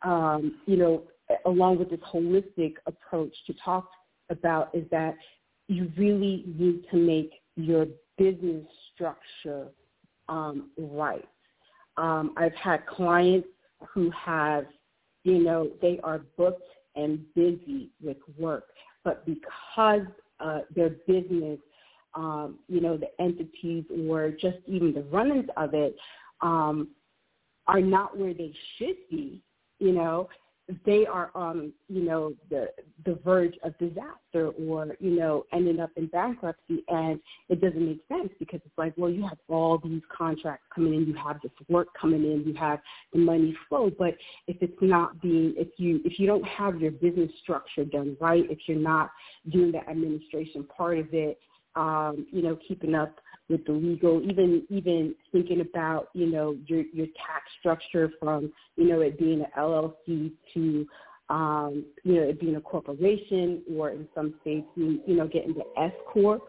[0.03, 1.05] um, you know,
[1.47, 3.89] along with this holistic approach to talk
[4.29, 5.15] about is that
[5.69, 7.87] you really need to make your
[8.19, 8.67] business
[9.03, 9.69] structure
[10.29, 11.29] um, right.
[11.97, 13.49] Um, I've had clients
[13.93, 14.67] who have,
[15.25, 18.65] you know, they are booked and busy with work,
[19.05, 20.07] but because
[20.41, 21.59] uh, their business,
[22.15, 25.97] um, you know, the entities or just even the run-ins of it
[26.41, 26.89] um,
[27.67, 29.43] are not where they should be,
[29.79, 30.29] you know,
[30.85, 32.69] they are on, you know, the
[33.05, 38.01] the verge of disaster or, you know, ending up in bankruptcy and it doesn't make
[38.09, 41.53] sense because it's like, well, you have all these contracts coming in, you have this
[41.69, 42.81] work coming in, you have
[43.13, 44.15] the money flow, but
[44.47, 48.45] if it's not being if you if you don't have your business structure done right,
[48.51, 49.11] if you're not
[49.51, 51.39] doing the administration part of it,
[51.75, 56.83] um, you know, keeping up with the legal, even even thinking about you know your
[56.93, 60.87] your tax structure from you know it being an LLC to
[61.29, 65.55] um, you know it being a corporation or in some states you, you know getting
[65.55, 66.43] the S corp.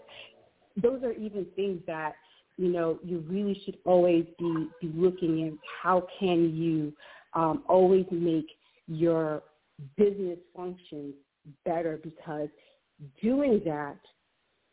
[0.82, 2.14] Those are even things that
[2.58, 6.94] you know you really should always be be looking at how can you
[7.34, 8.48] um, always make
[8.88, 9.44] your
[9.98, 11.16] business functions
[11.66, 12.48] better because
[13.22, 13.98] doing that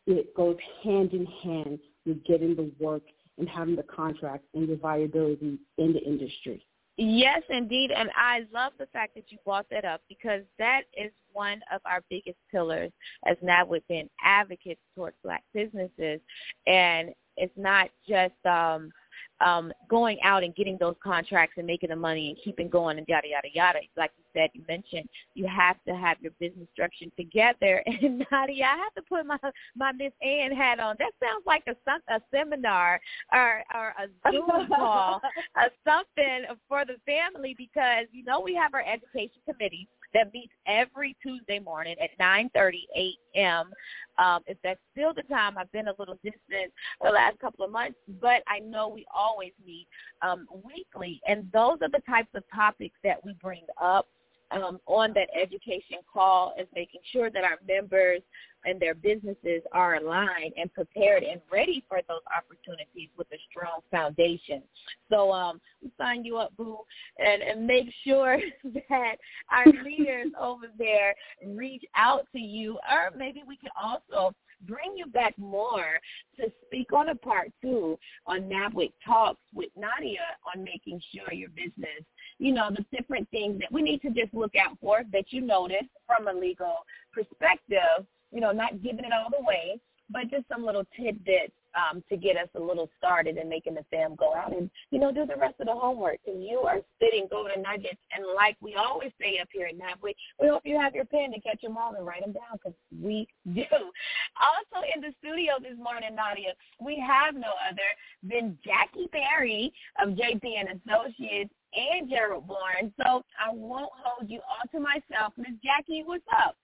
[0.07, 3.03] it goes hand in hand with getting the work
[3.37, 6.65] and having the contract and the viability in the industry.
[6.97, 7.91] Yes, indeed.
[7.91, 11.81] And I love the fact that you brought that up because that is one of
[11.85, 12.91] our biggest pillars
[13.25, 16.19] as NABWIC being advocates towards black businesses.
[16.67, 18.91] And it's not just um,
[19.39, 23.07] um, going out and getting those contracts and making the money and keeping going and
[23.07, 23.79] yada yada yada.
[23.97, 27.83] Like you said, you mentioned you have to have your business structure together.
[28.01, 29.37] And Nadia, I have to put my
[29.75, 30.95] my Miss Ann hat on.
[30.97, 31.75] That sounds like a
[32.13, 32.99] a seminar
[33.33, 35.21] or or a Zoom call
[35.55, 40.53] or something for the family because you know we have our education committee that meets
[40.65, 43.71] every Tuesday morning at 9:30 a.m.
[44.17, 46.71] Um, if that's still the time, I've been a little distant
[47.01, 49.87] the last couple of months, but I know we always meet
[50.21, 54.07] um, weekly, and those are the types of topics that we bring up
[54.51, 58.21] um, on that education call is making sure that our members
[58.65, 63.79] and their businesses are aligned and prepared and ready for those opportunities with a strong
[63.89, 64.61] foundation.
[65.09, 66.77] So um, we sign you up, Boo,
[67.17, 68.39] and, and make sure
[68.89, 69.15] that
[69.51, 74.33] our leaders over there reach out to you, or maybe we can also
[74.67, 75.99] bring you back more
[76.39, 80.19] to speak on a part two on NABWIC Talks with Nadia
[80.53, 82.03] on making sure your business,
[82.39, 85.41] you know, the different things that we need to just look out for that you
[85.41, 86.75] notice from a legal
[87.13, 92.17] perspective, you know, not giving it all away, but just some little tidbits um, to
[92.17, 95.25] get us a little started in making the fam go out and, you know, do
[95.25, 96.19] the rest of the homework.
[96.27, 97.99] And you are spitting golden nuggets.
[98.15, 101.31] And like we always say up here at NABWIC, we hope you have your pen
[101.31, 103.63] to catch them all and write them down because we do.
[103.71, 107.89] Also in the studio this morning, Nadia, we have no other
[108.23, 112.93] than Jackie Perry of JP and Associates and Gerald Bourne.
[112.97, 115.33] So I won't hold you all to myself.
[115.37, 116.55] Miss Jackie, what's up?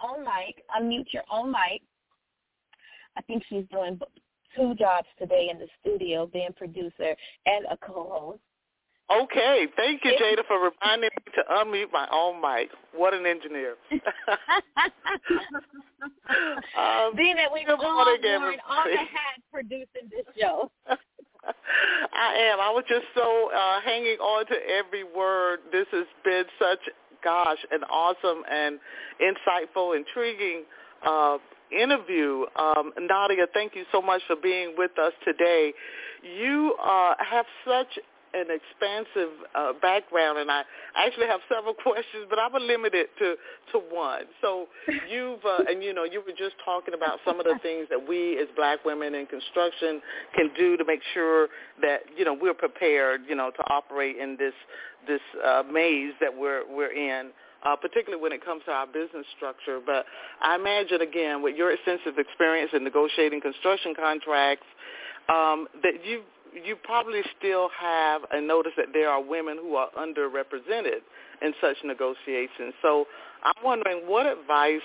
[0.00, 1.82] On mic, unmute your own mic.
[3.18, 3.98] I think she's doing
[4.56, 8.38] two jobs today in the studio, being producer and a co-host.
[9.10, 12.68] Okay, thank you, Jada, for reminding me to unmute my own mic.
[12.94, 13.76] What an engineer!
[16.76, 20.70] um, Being that we all wearing all the hats producing this show.
[22.12, 22.60] I am.
[22.60, 25.60] I was just so uh, hanging on to every word.
[25.72, 26.80] This has been such,
[27.24, 28.78] gosh, an awesome and
[29.22, 30.64] insightful, intriguing
[31.06, 31.38] uh,
[31.70, 32.44] interview.
[32.56, 35.72] Um, Nadia, thank you so much for being with us today.
[36.22, 37.98] You uh, have such
[38.34, 40.62] an expansive uh, background, and I
[40.94, 43.36] actually have several questions, but I'm going to limit it to
[43.72, 44.24] to one.
[44.42, 44.66] So
[45.08, 48.08] you've uh, and you know you were just talking about some of the things that
[48.08, 50.00] we as Black women in construction
[50.34, 51.48] can do to make sure
[51.82, 54.54] that you know we're prepared, you know, to operate in this
[55.06, 57.30] this uh, maze that we're we're in
[57.64, 59.80] uh, particularly when it comes to our business structure.
[59.84, 60.06] But
[60.40, 64.66] I imagine, again, with your extensive experience in negotiating construction contracts,
[65.28, 66.22] um, that you
[66.54, 71.00] you probably still have a notice that there are women who are underrepresented
[71.42, 72.72] in such negotiations.
[72.80, 73.06] So
[73.44, 74.80] I'm wondering what advice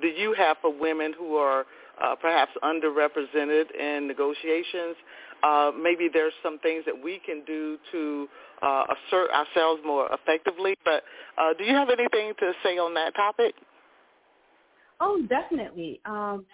[0.00, 1.66] do you have for women who are
[2.02, 4.96] uh, perhaps underrepresented in negotiations?
[5.42, 8.28] Uh, maybe there's some things that we can do to
[8.62, 10.74] uh, assert ourselves more effectively.
[10.84, 11.02] But
[11.38, 13.54] uh, do you have anything to say on that topic?
[15.00, 16.00] Oh, definitely.
[16.04, 16.44] Um,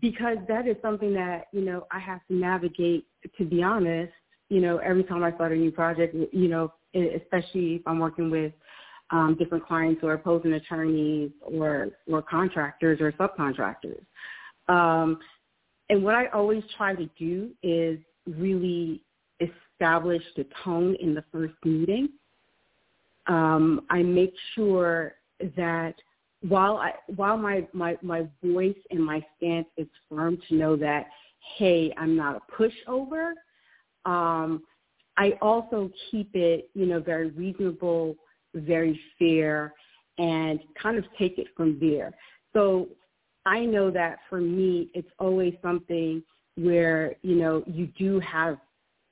[0.00, 3.06] because that is something that, you know, I have to navigate,
[3.38, 4.12] to be honest,
[4.48, 8.30] you know, every time I start a new project, you know, especially if I'm working
[8.30, 8.52] with
[9.10, 14.04] um, different clients or opposing attorneys or, or contractors or subcontractors.
[14.68, 15.18] Um,
[15.88, 19.02] and what I always try to do is really
[19.40, 22.08] establish the tone in the first meeting.
[23.26, 25.14] Um, I make sure
[25.56, 25.94] that
[26.42, 31.06] while I, while my, my, my voice and my stance is firm to know that,
[31.56, 33.32] hey, I'm not a pushover,
[34.04, 34.62] um,
[35.16, 38.16] I also keep it, you know, very reasonable,
[38.54, 39.72] very fair,
[40.18, 42.14] and kind of take it from there.
[42.52, 42.88] So
[43.44, 46.22] I know that for me, it's always something
[46.56, 48.58] where, you know, you do have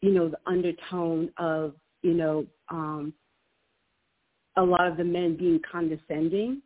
[0.04, 3.14] you know, the undertone of, you know, um,
[4.58, 6.60] a lot of the men being condescending.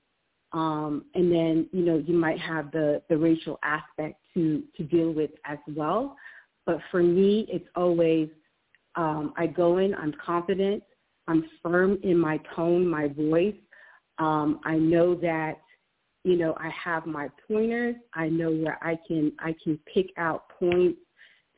[0.52, 5.12] Um, and then, you know, you might have the, the racial aspect to, to deal
[5.12, 6.16] with as well.
[6.66, 8.28] But for me, it's always,
[8.96, 10.82] um, I go in, I'm confident,
[11.28, 13.54] I'm firm in my tone, my voice.
[14.18, 15.58] Um, I know that,
[16.28, 17.96] you know, I have my pointers.
[18.12, 20.98] I know where I can, I can pick out points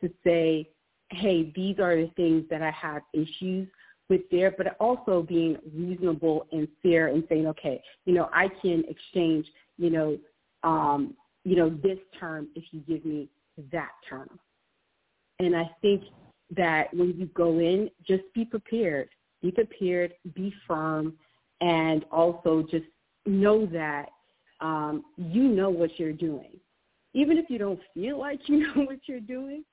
[0.00, 0.70] to say,
[1.10, 3.66] hey, these are the things that I have issues
[4.08, 8.84] with there, but also being reasonable and fair and saying, okay, you know, I can
[8.88, 9.44] exchange,
[9.76, 10.18] you know,
[10.62, 13.28] um, you know, this term if you give me
[13.72, 14.38] that term.
[15.40, 16.04] And I think
[16.56, 19.08] that when you go in, just be prepared.
[19.42, 21.14] Be prepared, be firm,
[21.60, 22.84] and also just
[23.26, 24.10] know that
[24.60, 26.58] um, you know what you're doing.
[27.14, 29.64] Even if you don't feel like you know what you're doing,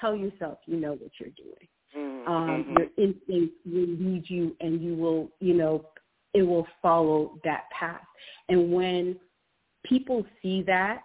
[0.00, 1.68] tell yourself you know what you're doing.
[1.96, 2.30] Mm-hmm.
[2.30, 5.84] Um, your instincts will lead you, and you will, you know,
[6.34, 8.02] it will follow that path.
[8.48, 9.16] And when
[9.84, 11.00] people see that,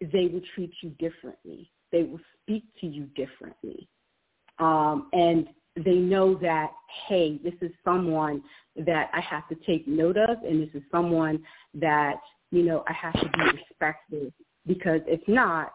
[0.00, 1.70] they will treat you differently.
[1.92, 3.88] They will speak to you differently.
[4.58, 6.70] Um, and they know that,
[7.08, 8.42] hey, this is someone
[8.76, 11.42] that I have to take note of, and this is someone
[11.74, 12.16] that,
[12.50, 14.32] you know, I have to be respectful
[14.66, 15.72] because if not,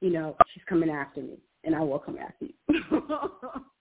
[0.00, 3.02] you know, she's coming after me and I will come after you.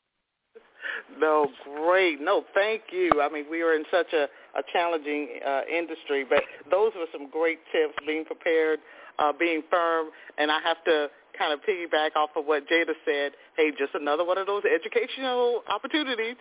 [1.19, 2.21] No, great.
[2.21, 3.09] No, thank you.
[3.21, 4.23] I mean, we are in such a,
[4.57, 8.79] a challenging uh, industry, but those were some great tips, being prepared,
[9.19, 13.33] uh, being firm, and I have to kind of piggyback off of what Jada said.
[13.57, 16.35] Hey, just another one of those educational opportunities.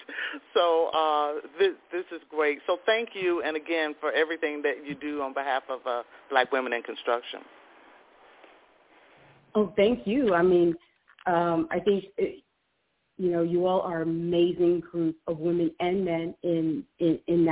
[0.54, 2.58] So uh, this, this is great.
[2.66, 6.52] So thank you, and again, for everything that you do on behalf of uh, Black
[6.52, 7.40] women in construction.
[9.54, 10.34] Oh, thank you.
[10.34, 10.74] I mean,
[11.26, 12.42] um, I think it,
[13.18, 17.48] you know you all are amazing group of women and men in in, in.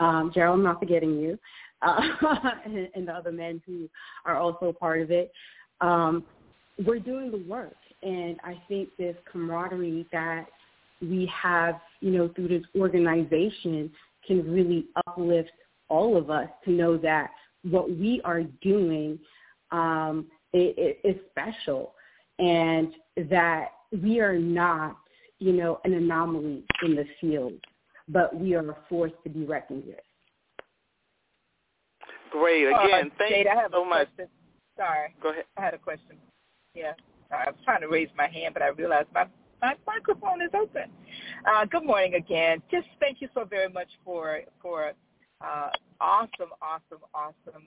[0.00, 1.38] Um, Gerald, I'm not forgetting you,
[1.82, 2.00] uh,
[2.64, 3.88] and, and the other men who
[4.24, 5.32] are also part of it.
[5.80, 6.24] Um,
[6.84, 10.46] we're doing the work, and I think this camaraderie that
[11.00, 13.90] we have, you know, through this organization
[14.26, 15.50] can really uplift
[15.88, 17.30] all of us to know that
[17.62, 19.18] what we are doing
[19.70, 21.92] um, is special
[22.38, 22.92] and
[23.30, 23.68] that
[24.02, 24.96] we are not,
[25.38, 27.54] you know, an anomaly in the field,
[28.08, 29.96] but we are a force to be reckoned with.
[32.30, 32.66] Great.
[32.66, 34.08] Again, uh, thank Jade, you I have so a much.
[34.14, 34.28] Question.
[34.78, 35.14] Sorry.
[35.20, 35.44] Go ahead.
[35.56, 36.16] I had a question.
[36.74, 36.92] Yeah.
[37.30, 39.26] I was trying to raise my hand, but I realized my
[39.60, 40.84] my microphone is open.
[41.44, 42.62] Uh, good morning again.
[42.70, 44.92] Just thank you so very much for for
[45.40, 45.70] uh,
[46.00, 47.64] awesome, awesome, awesome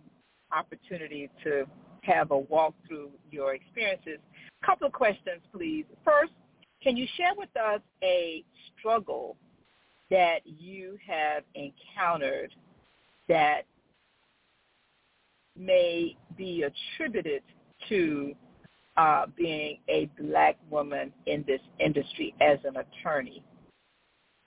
[0.54, 1.66] opportunity to
[2.04, 4.20] have a walk through your experiences.
[4.66, 5.86] Couple of questions, please.
[6.04, 6.32] First,
[6.82, 8.44] can you share with us a
[8.78, 9.36] struggle
[10.10, 12.54] that you have encountered
[13.28, 13.64] that
[15.58, 17.42] may be attributed
[17.90, 18.34] to
[18.98, 23.44] uh, being a black woman in this industry as an attorney.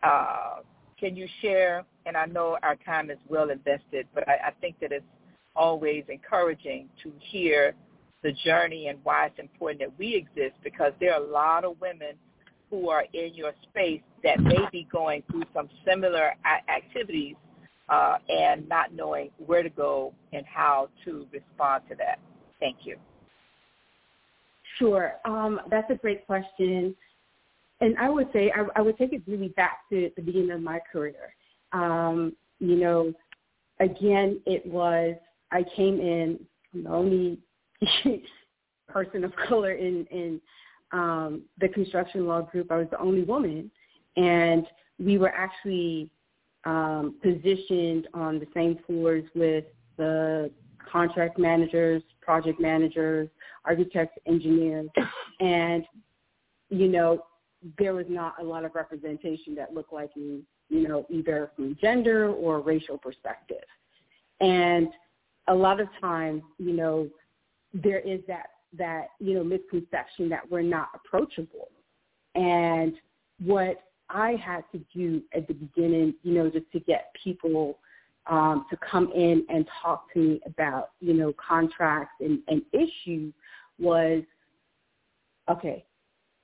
[0.03, 0.57] Uh,
[0.99, 4.79] can you share, and I know our time is well invested, but I, I think
[4.81, 5.05] that it's
[5.57, 7.75] always encouraging to hear
[8.23, 11.81] the journey and why it's important that we exist because there are a lot of
[11.81, 12.15] women
[12.71, 16.33] who are in your space that may be going through some similar
[16.69, 17.37] activities
[17.89, 22.19] uh, and not knowing where to go and how to respond to that.
[22.61, 22.97] Thank you.
[24.79, 25.15] Sure.
[25.25, 26.95] Um, that's a great question.
[27.81, 30.63] And I would say I, I, would take it really back to the beginning of
[30.63, 31.35] my career.
[31.73, 33.13] Um, you know,
[33.81, 35.17] again, it was
[35.51, 36.41] I came in
[36.73, 37.39] the only
[38.89, 40.41] person of color in in
[40.93, 42.71] um, the construction law group.
[42.71, 43.71] I was the only woman,
[44.17, 44.67] and
[44.99, 46.11] we were actually
[46.65, 49.65] um, positioned on the same floors with
[49.97, 50.51] the
[50.91, 53.29] contract managers, project managers,
[53.65, 54.89] architects, engineers,
[55.41, 55.85] and
[56.71, 57.25] you know
[57.79, 61.77] there was not a lot of representation that looked like me, you know, either from
[61.81, 63.65] gender or racial perspective.
[64.41, 64.89] And
[65.49, 67.09] a lot of times, you know,
[67.73, 68.47] there is that
[68.77, 71.69] that you know misconception that we're not approachable.
[72.35, 72.95] And
[73.45, 73.77] what
[74.09, 77.79] I had to do at the beginning, you know, just to get people
[78.27, 83.33] um, to come in and talk to me about, you know, contracts and, and issues
[83.79, 84.23] was,
[85.51, 85.85] okay,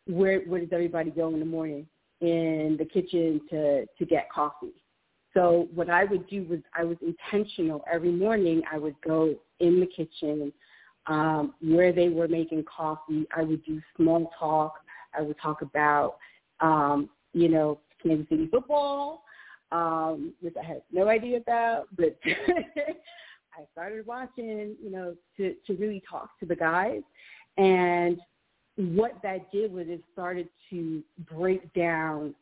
[0.06, 1.86] where where does everybody go in the morning?
[2.20, 4.74] In the kitchen to to get coffee.
[5.32, 7.84] So what I would do was I was intentional.
[7.90, 10.52] Every morning I would go in the kitchen
[11.06, 13.26] um, where they were making coffee.
[13.34, 14.74] I would do small talk.
[15.16, 16.16] I would talk about,
[16.61, 19.24] um, you know, Kansas City football,
[19.72, 25.74] um, which I had no idea about, but I started watching, you know, to, to
[25.74, 27.02] really talk to the guys.
[27.56, 28.18] And
[28.76, 32.34] what that did was it started to break down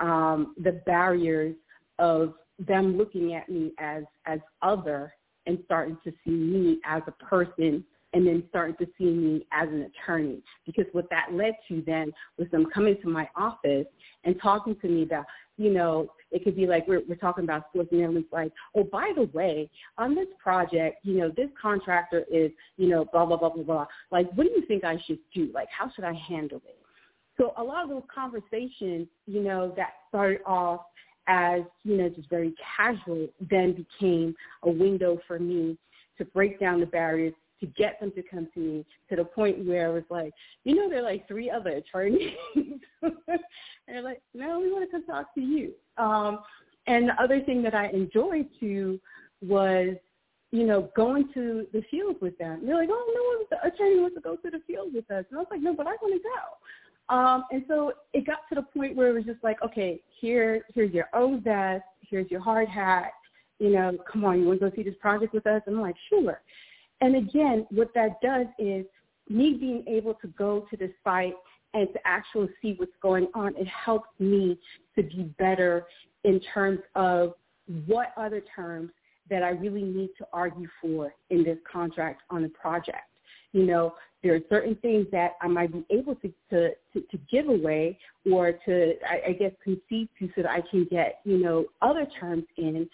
[0.00, 1.54] um, the barriers
[1.98, 5.12] of them looking at me as as other
[5.46, 7.84] and starting to see me as a person
[8.14, 10.42] and then starting to see me as an attorney.
[10.64, 13.86] Because what that led to then was them coming to my office
[14.24, 17.66] and talking to me about you know it could be like we're, we're talking about
[17.68, 22.24] sports and it's like oh by the way on this project you know this contractor
[22.32, 23.86] is you know blah blah blah blah blah.
[24.10, 25.50] Like what do you think i should do?
[25.52, 26.78] Like how should i handle it?
[27.36, 30.80] So a lot of those conversations you know that started off
[31.26, 34.34] as, you know, just very casual then became
[34.64, 35.78] a window for me
[36.18, 39.64] to break down the barriers to get them to come to me to the point
[39.66, 40.32] where I was like,
[40.64, 42.32] you know, there are like three other attorneys.
[42.54, 42.80] and
[43.88, 45.72] they're like, no, we want to come talk to you.
[45.96, 46.40] Um,
[46.86, 49.00] and the other thing that I enjoyed too
[49.40, 49.96] was,
[50.50, 52.60] you know, going to the field with them.
[52.60, 55.10] And They're like, oh, no one, the attorney wants to go to the field with
[55.10, 55.24] us.
[55.30, 57.14] And I was like, no, but I want to go.
[57.14, 60.64] Um, and so it got to the point where it was just like, okay, here,
[60.74, 63.10] here's your own vest, here's your hard hat,
[63.58, 65.62] you know, come on, you want to go see this project with us?
[65.66, 66.40] And I'm like, sure.
[67.04, 68.86] And again, what that does is
[69.28, 71.34] me being able to go to the site
[71.74, 74.58] and to actually see what's going on, it helps me
[74.96, 75.84] to be better
[76.24, 77.34] in terms of
[77.84, 78.90] what other terms
[79.28, 83.10] that I really need to argue for in this contract on the project.
[83.52, 87.18] You know, there are certain things that I might be able to, to, to, to
[87.30, 87.98] give away
[88.32, 92.06] or to, I, I guess, concede to so that I can get, you know, other
[92.18, 92.88] terms in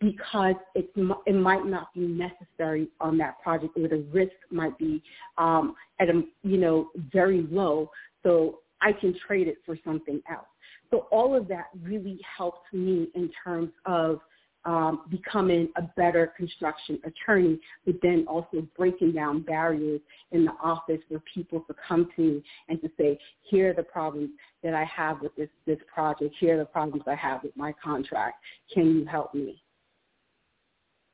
[0.00, 0.88] because it's,
[1.26, 5.02] it might not be necessary on that project or the risk might be
[5.38, 7.90] um, at a, you know, very low.
[8.22, 10.46] So I can trade it for something else.
[10.90, 14.20] So all of that really helped me in terms of
[14.66, 20.00] um, becoming a better construction attorney, but then also breaking down barriers
[20.32, 23.84] in the office for people to come to me and to say, here are the
[23.84, 24.30] problems
[24.64, 26.34] that I have with this, this project.
[26.40, 28.42] Here are the problems I have with my contract.
[28.74, 29.62] Can you help me?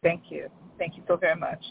[0.02, 0.48] Thank you.
[0.78, 1.62] Thank you so very much.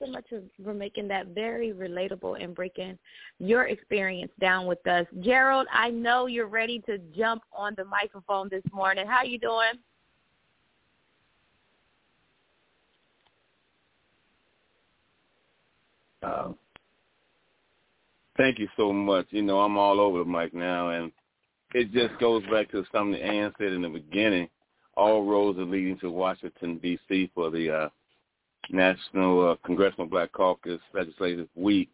[0.00, 0.24] So much
[0.62, 2.98] for making that very relatable and breaking
[3.38, 5.06] your experience down with us.
[5.20, 9.06] Gerald, I know you're ready to jump on the microphone this morning.
[9.06, 9.72] How are you doing?
[16.22, 16.52] Uh,
[18.36, 19.26] thank you so much.
[19.30, 21.12] You know, I'm all over the mic now, and
[21.74, 24.48] it just goes back to something Ann said in the beginning.
[24.96, 27.30] All roads are leading to Washington, D.C.
[27.34, 27.88] for the uh,
[28.70, 31.90] National uh, Congressional Black Caucus Legislative Week.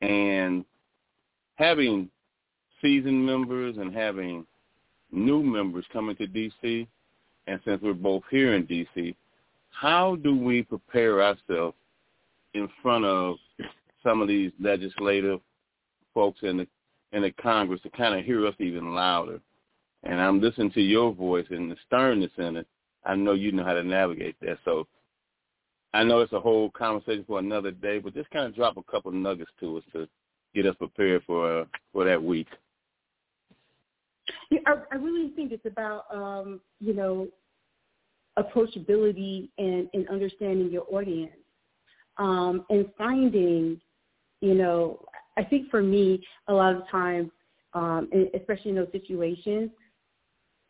[0.00, 0.64] And
[1.56, 2.08] having
[2.80, 4.46] seasoned members and having
[5.10, 6.88] new members coming to D.C.,
[7.46, 9.16] and since we're both here in D.C.,
[9.70, 11.76] how do we prepare ourselves
[12.54, 13.36] in front of
[14.02, 15.40] some of these legislative
[16.14, 16.66] folks in the
[17.12, 19.38] in the Congress to kind of hear us even louder.
[20.04, 22.66] And I'm listening to your voice and the sternness in it.
[23.04, 24.58] I know you know how to navigate that.
[24.64, 24.86] So
[25.94, 28.82] I know it's a whole conversation for another day, but just kind of drop a
[28.82, 30.08] couple nuggets to us to
[30.54, 32.48] get us prepared for uh, for that week.
[34.50, 37.28] Yeah, I, I really think it's about um, you know
[38.38, 41.32] approachability and, and understanding your audience
[42.18, 43.80] um, and finding,
[44.40, 45.04] you know,
[45.36, 47.30] I think for me, a lot of times,
[47.74, 49.70] um, especially in those situations,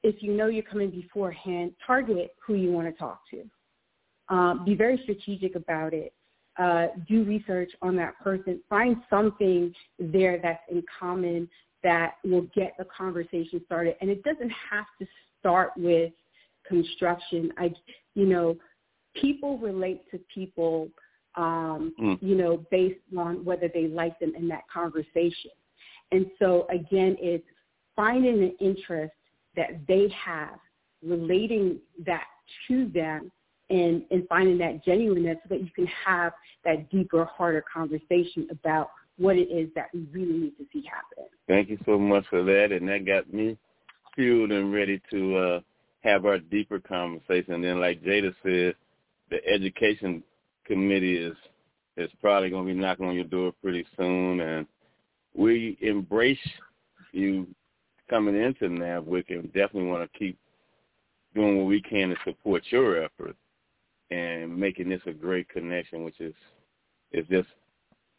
[0.02, 4.34] if you know you're coming beforehand, target who you want to talk to.
[4.34, 6.12] Um, be very strategic about it.
[6.58, 8.60] Uh, do research on that person.
[8.68, 11.48] Find something there that's in common
[11.82, 13.96] that will get the conversation started.
[14.00, 15.06] And it doesn't have to
[15.40, 16.12] start with
[16.66, 17.52] construction.
[17.58, 17.72] I,
[18.14, 18.56] you know,
[19.14, 20.88] people relate to people
[21.36, 22.18] um, mm.
[22.20, 25.50] you know, based on whether they like them in that conversation.
[26.10, 27.46] And so again, it's
[27.96, 29.12] finding an interest
[29.56, 30.58] that they have,
[31.02, 32.24] relating that
[32.68, 33.30] to them,
[33.70, 36.32] and, and finding that genuineness so that you can have
[36.64, 41.30] that deeper, harder conversation about what it is that we really need to see happen.
[41.48, 43.56] Thank you so much for that, and that got me
[44.14, 45.60] fueled and ready to uh,
[46.02, 47.54] have our deeper conversation.
[47.54, 48.74] And then, like Jada said,
[49.30, 50.22] the education
[50.66, 51.36] committee is
[51.96, 54.66] is probably going to be knocking on your door pretty soon, and
[55.34, 56.38] we embrace
[57.12, 57.46] you
[58.12, 60.36] coming into NABWIC and definitely want to keep
[61.34, 63.34] doing what we can to support your effort
[64.10, 66.34] and making this a great connection, which is
[67.12, 67.48] is just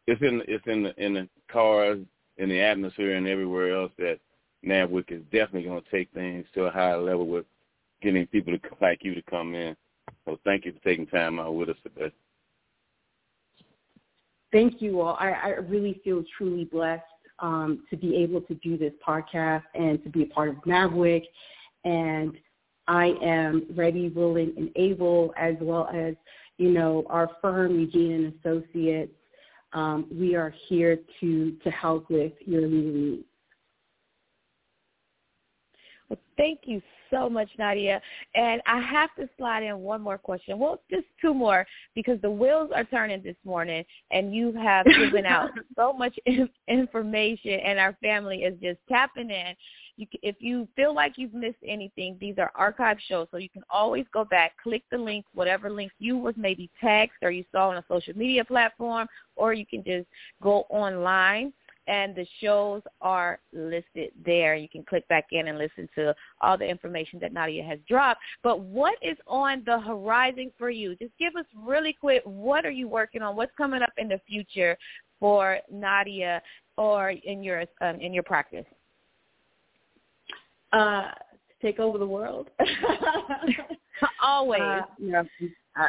[0.08, 2.00] it's in it's in the in the cars,
[2.38, 4.18] in the atmosphere, and everywhere else that
[4.66, 7.46] NABWIC is definitely going to take things to a higher level with
[8.02, 9.76] getting people to, like you to come in.
[10.26, 12.12] So thank you for taking time out with us today
[14.54, 15.18] thank you all.
[15.20, 17.04] I, I really feel truly blessed
[17.40, 21.24] um, to be able to do this podcast and to be a part of NABWIC.
[21.84, 22.38] And
[22.88, 26.16] I am ready, willing, and able, as well as,
[26.58, 29.14] you know, our firm, Eugene and Associates.
[29.74, 33.24] Um, we are here to, to help with your legal needs.
[36.10, 36.82] Well, thank you
[37.14, 38.02] so much, Nadia.
[38.36, 40.60] And I have to slide in one more question.
[40.60, 45.26] Well, just two more because the wheels are turning this morning and you have given
[45.26, 46.18] out so much
[46.68, 49.56] information and our family is just tapping in.
[49.96, 53.62] You, if you feel like you've missed anything, these are archive shows, so you can
[53.70, 57.70] always go back, click the link, whatever link you was maybe text or you saw
[57.70, 60.08] on a social media platform, or you can just
[60.42, 61.54] go online
[61.88, 64.56] and the shows are listed there.
[64.56, 68.22] You can click back in and listen to all the information that Nadia has dropped.
[68.42, 70.96] But what is on the horizon for you?
[70.96, 73.36] Just give us really quick, what are you working on?
[73.36, 74.78] What's coming up in the future
[75.20, 76.42] for Nadia
[76.78, 78.66] or in your um, in your practice?
[80.72, 81.12] Uh,
[81.62, 82.50] take over the world.
[84.24, 84.62] Always.
[84.62, 85.24] Uh, yeah.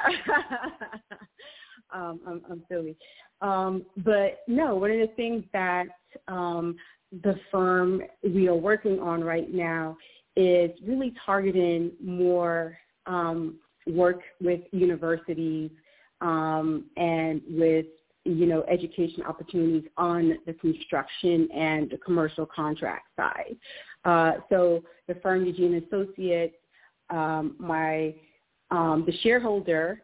[1.93, 2.97] um, I'm, I'm silly.
[3.41, 5.87] Um, but no, one of the things that
[6.29, 6.77] um,
[7.23, 9.97] the firm we are working on right now
[10.37, 12.77] is really targeting more
[13.07, 13.57] um,
[13.87, 15.71] work with universities
[16.21, 17.87] um, and with
[18.25, 23.57] you know education opportunities on the construction and the commercial contract side.
[24.05, 26.57] Uh, so the firm Eugene Associates,
[27.11, 28.15] um, my
[28.71, 30.03] um, the shareholder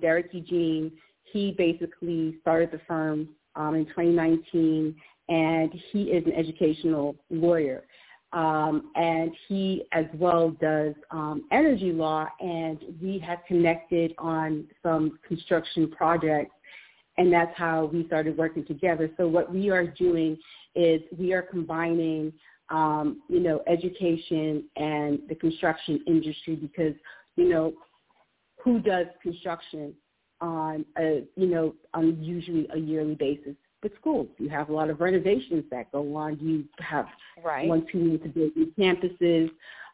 [0.00, 0.92] Derek Eugene,
[1.34, 4.94] he basically started the firm um, in 2019,
[5.28, 7.82] and he is an educational lawyer.
[8.32, 15.18] Um, and he as well does um, energy law, and we have connected on some
[15.26, 16.54] construction projects,
[17.18, 19.10] and that's how we started working together.
[19.16, 20.36] So what we are doing
[20.76, 22.32] is we are combining,
[22.70, 26.94] um, you know, education and the construction industry because,
[27.36, 27.72] you know,
[28.62, 29.94] who does construction
[30.40, 33.54] on a, you know, on usually a yearly basis?
[33.84, 34.26] with schools.
[34.38, 36.38] You have a lot of renovations that go on.
[36.40, 37.06] You have
[37.44, 37.68] right.
[37.68, 39.50] ones who need to build new campuses.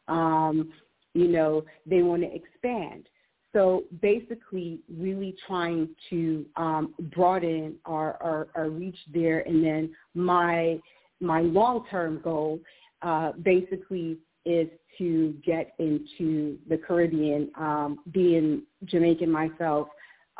[0.08, 0.72] Um,
[1.12, 3.06] you know, they want to expand.
[3.52, 9.40] So basically, really trying to um, broaden our, our, our reach there.
[9.40, 10.78] And then my
[11.20, 12.60] my long term goal,
[13.02, 14.68] uh, basically, is
[14.98, 17.50] to get into the Caribbean.
[17.56, 19.88] Um, being Jamaican myself,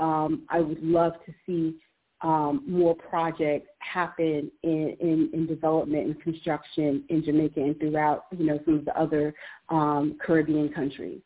[0.01, 1.77] um, I would love to see
[2.23, 8.45] um, more projects happen in, in, in, development and construction in Jamaica and throughout, you
[8.45, 9.35] know, some of the other
[9.71, 11.21] um, Caribbean countries.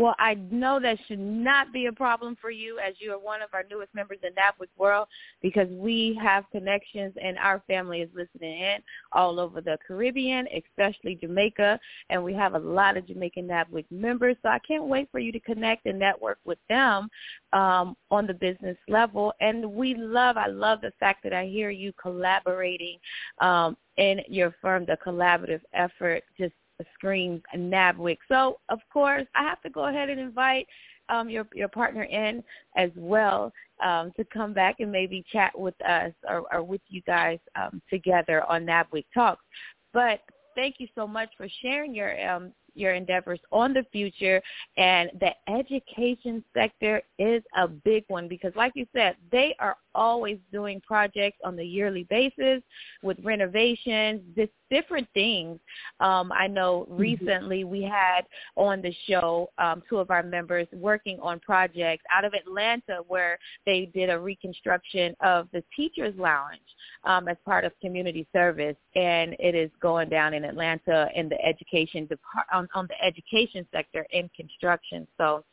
[0.00, 3.42] Well, I know that should not be a problem for you as you are one
[3.42, 5.08] of our newest members in NABWIC World
[5.42, 8.78] because we have connections and our family is listening in
[9.12, 11.78] all over the Caribbean, especially Jamaica,
[12.08, 14.36] and we have a lot of Jamaican NABWIC members.
[14.42, 17.10] So I can't wait for you to connect and network with them
[17.52, 19.34] um, on the business level.
[19.42, 22.96] And we love, I love the fact that I hear you collaborating
[23.42, 26.54] um, in your firm, the collaborative effort just
[26.94, 28.18] screams NABWIC.
[28.28, 30.66] So, of course, I have to go ahead and invite
[31.08, 32.42] um, your your partner in
[32.76, 33.52] as well
[33.84, 37.82] um, to come back and maybe chat with us or, or with you guys um,
[37.90, 39.44] together on NABWIC Talks.
[39.92, 40.20] But
[40.54, 44.40] thank you so much for sharing your um, your endeavors on the future.
[44.76, 50.38] And the education sector is a big one because, like you said, they are always
[50.52, 52.62] doing projects on the yearly basis
[53.02, 55.58] with renovations, just different things.
[56.00, 57.00] Um, I know mm-hmm.
[57.00, 58.22] recently we had
[58.56, 63.38] on the show um, two of our members working on projects out of Atlanta where
[63.66, 66.60] they did a reconstruction of the teachers' lounge
[67.04, 71.40] um, as part of community service, and it is going down in Atlanta in the
[71.44, 75.06] education depart- on, on the education sector in construction.
[75.18, 75.44] So,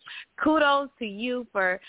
[0.42, 1.80] kudos to you for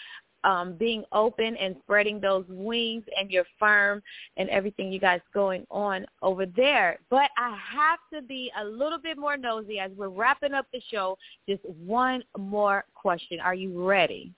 [0.45, 4.03] um, being open and spreading those wings and your firm
[4.36, 6.99] and everything you guys going on over there.
[7.11, 10.80] But I have to be a little bit more nosy as we're wrapping up the
[10.91, 11.18] show.
[11.49, 13.41] Just one more question.
[13.41, 14.32] Are you ready?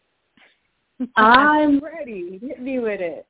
[1.16, 2.40] I'm ready.
[2.42, 3.26] Hit me with it.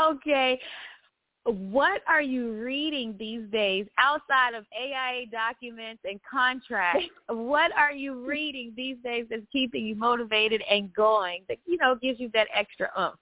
[0.00, 0.60] okay.
[1.44, 7.06] What are you reading these days outside of AIA documents and contracts?
[7.28, 11.96] what are you reading these days that's keeping you motivated and going that, you know,
[12.00, 13.18] gives you that extra umph?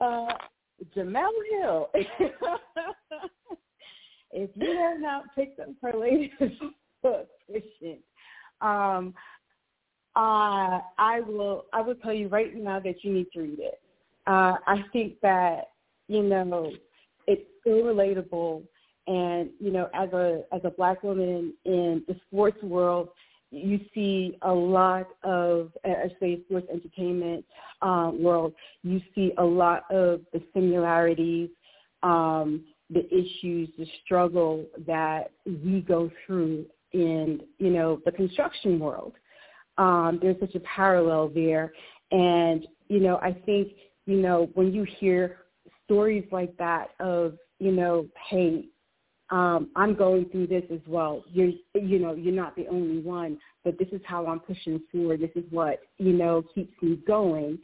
[0.00, 0.34] Uh,
[0.96, 1.90] Jemele Hill.
[4.32, 6.60] if you have not picked up her latest
[7.02, 7.28] book,
[8.60, 9.14] um,
[10.14, 13.80] uh, I will I will tell you right now that you need to read it.
[14.26, 15.68] Uh, I think that
[16.08, 16.72] you know,
[17.26, 18.62] it's so relatable.
[19.06, 23.08] And you know, as a as a black woman in the sports world,
[23.52, 27.44] you see a lot of, I say, sports entertainment
[27.82, 28.54] um, world.
[28.82, 31.50] You see a lot of the similarities,
[32.02, 39.12] um, the issues, the struggle that we go through in you know the construction world.
[39.78, 41.72] Um, there's such a parallel there,
[42.10, 43.72] and you know, I think
[44.06, 45.38] you know when you hear
[45.92, 48.64] stories like that of, you know, hey,
[49.30, 51.22] um, I'm going through this as well.
[51.30, 55.20] You're, you know, you're not the only one, but this is how I'm pushing forward.
[55.20, 57.58] This is what, you know, keeps me going.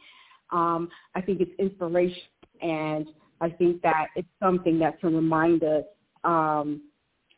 [0.51, 2.21] Um, I think it's inspiration,
[2.61, 3.07] and
[3.41, 5.85] I think that it's something that can remind us,
[6.23, 6.81] um,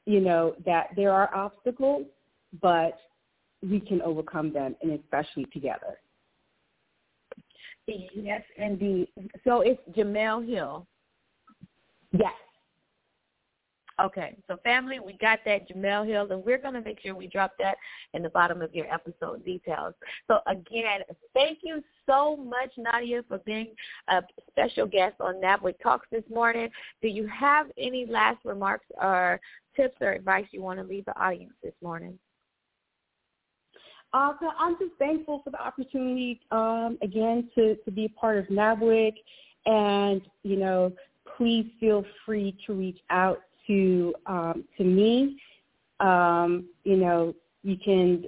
[0.06, 2.06] you know, that there are obstacles,
[2.62, 2.98] but
[3.62, 6.00] we can overcome them, and especially together.
[7.88, 9.10] Yes, indeed.
[9.44, 10.88] So it's Jemele Hill.
[12.12, 12.34] Yes.
[14.04, 17.28] Okay, so family, we got that Jemele Hill, and we're going to make sure we
[17.28, 17.78] drop that
[18.14, 19.94] in the bottom of your episode details.
[20.28, 21.02] So again,
[21.36, 23.76] thank you so much, Nadia, for being
[24.08, 26.70] a special guest on NABWIC Talks this morning.
[27.02, 29.40] Do you have any last remarks or
[29.76, 32.18] tips or advice you want to leave the audience this morning?
[34.14, 38.46] Uh, I'm just thankful for the opportunity um, again to, to be a part of
[38.48, 39.14] NABWIC,
[39.66, 40.92] and you know,
[41.38, 45.40] please feel free to reach out to um, to me.
[46.00, 47.34] Um, you know,
[47.64, 48.26] you can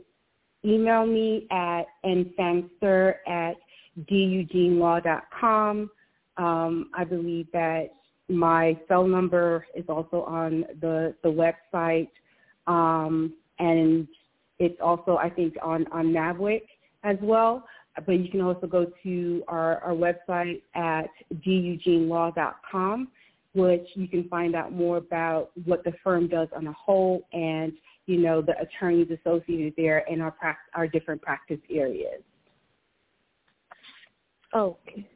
[0.63, 3.55] email me at nsangster at
[4.09, 5.89] deugenelaw.com.
[6.37, 7.89] Um, I believe that
[8.29, 12.09] my cell number is also on the, the website.
[12.67, 14.07] Um, and
[14.59, 16.61] it's also, I think, on, on NABWIC
[17.03, 17.65] as well.
[18.05, 21.09] But you can also go to our, our website at
[21.45, 23.07] deugenelaw.com,
[23.53, 27.73] which you can find out more about what the firm does on a whole and,
[28.07, 30.35] you know, the attorneys associated there and our,
[30.73, 32.21] our different practice areas.
[34.55, 35.07] Okay.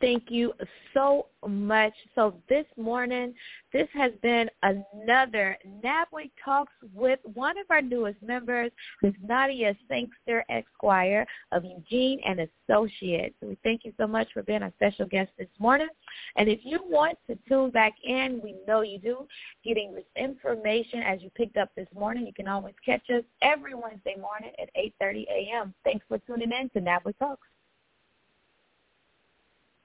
[0.00, 0.52] Thank you
[0.92, 1.92] so much.
[2.14, 3.34] So this morning,
[3.72, 8.70] this has been another NABWIC Talks with one of our newest members,
[9.02, 9.14] Ms.
[9.22, 13.34] Nadia Sangster, Esquire of Eugene and Associates.
[13.40, 15.88] So we thank you so much for being a special guest this morning.
[16.36, 19.26] And if you want to tune back in, we know you do,
[19.64, 23.74] getting this information as you picked up this morning, you can always catch us every
[23.74, 24.68] Wednesday morning at
[25.02, 25.74] 8.30 a.m.
[25.84, 27.46] Thanks for tuning in to NABWIC Talks.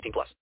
[0.00, 0.34] 18 plus.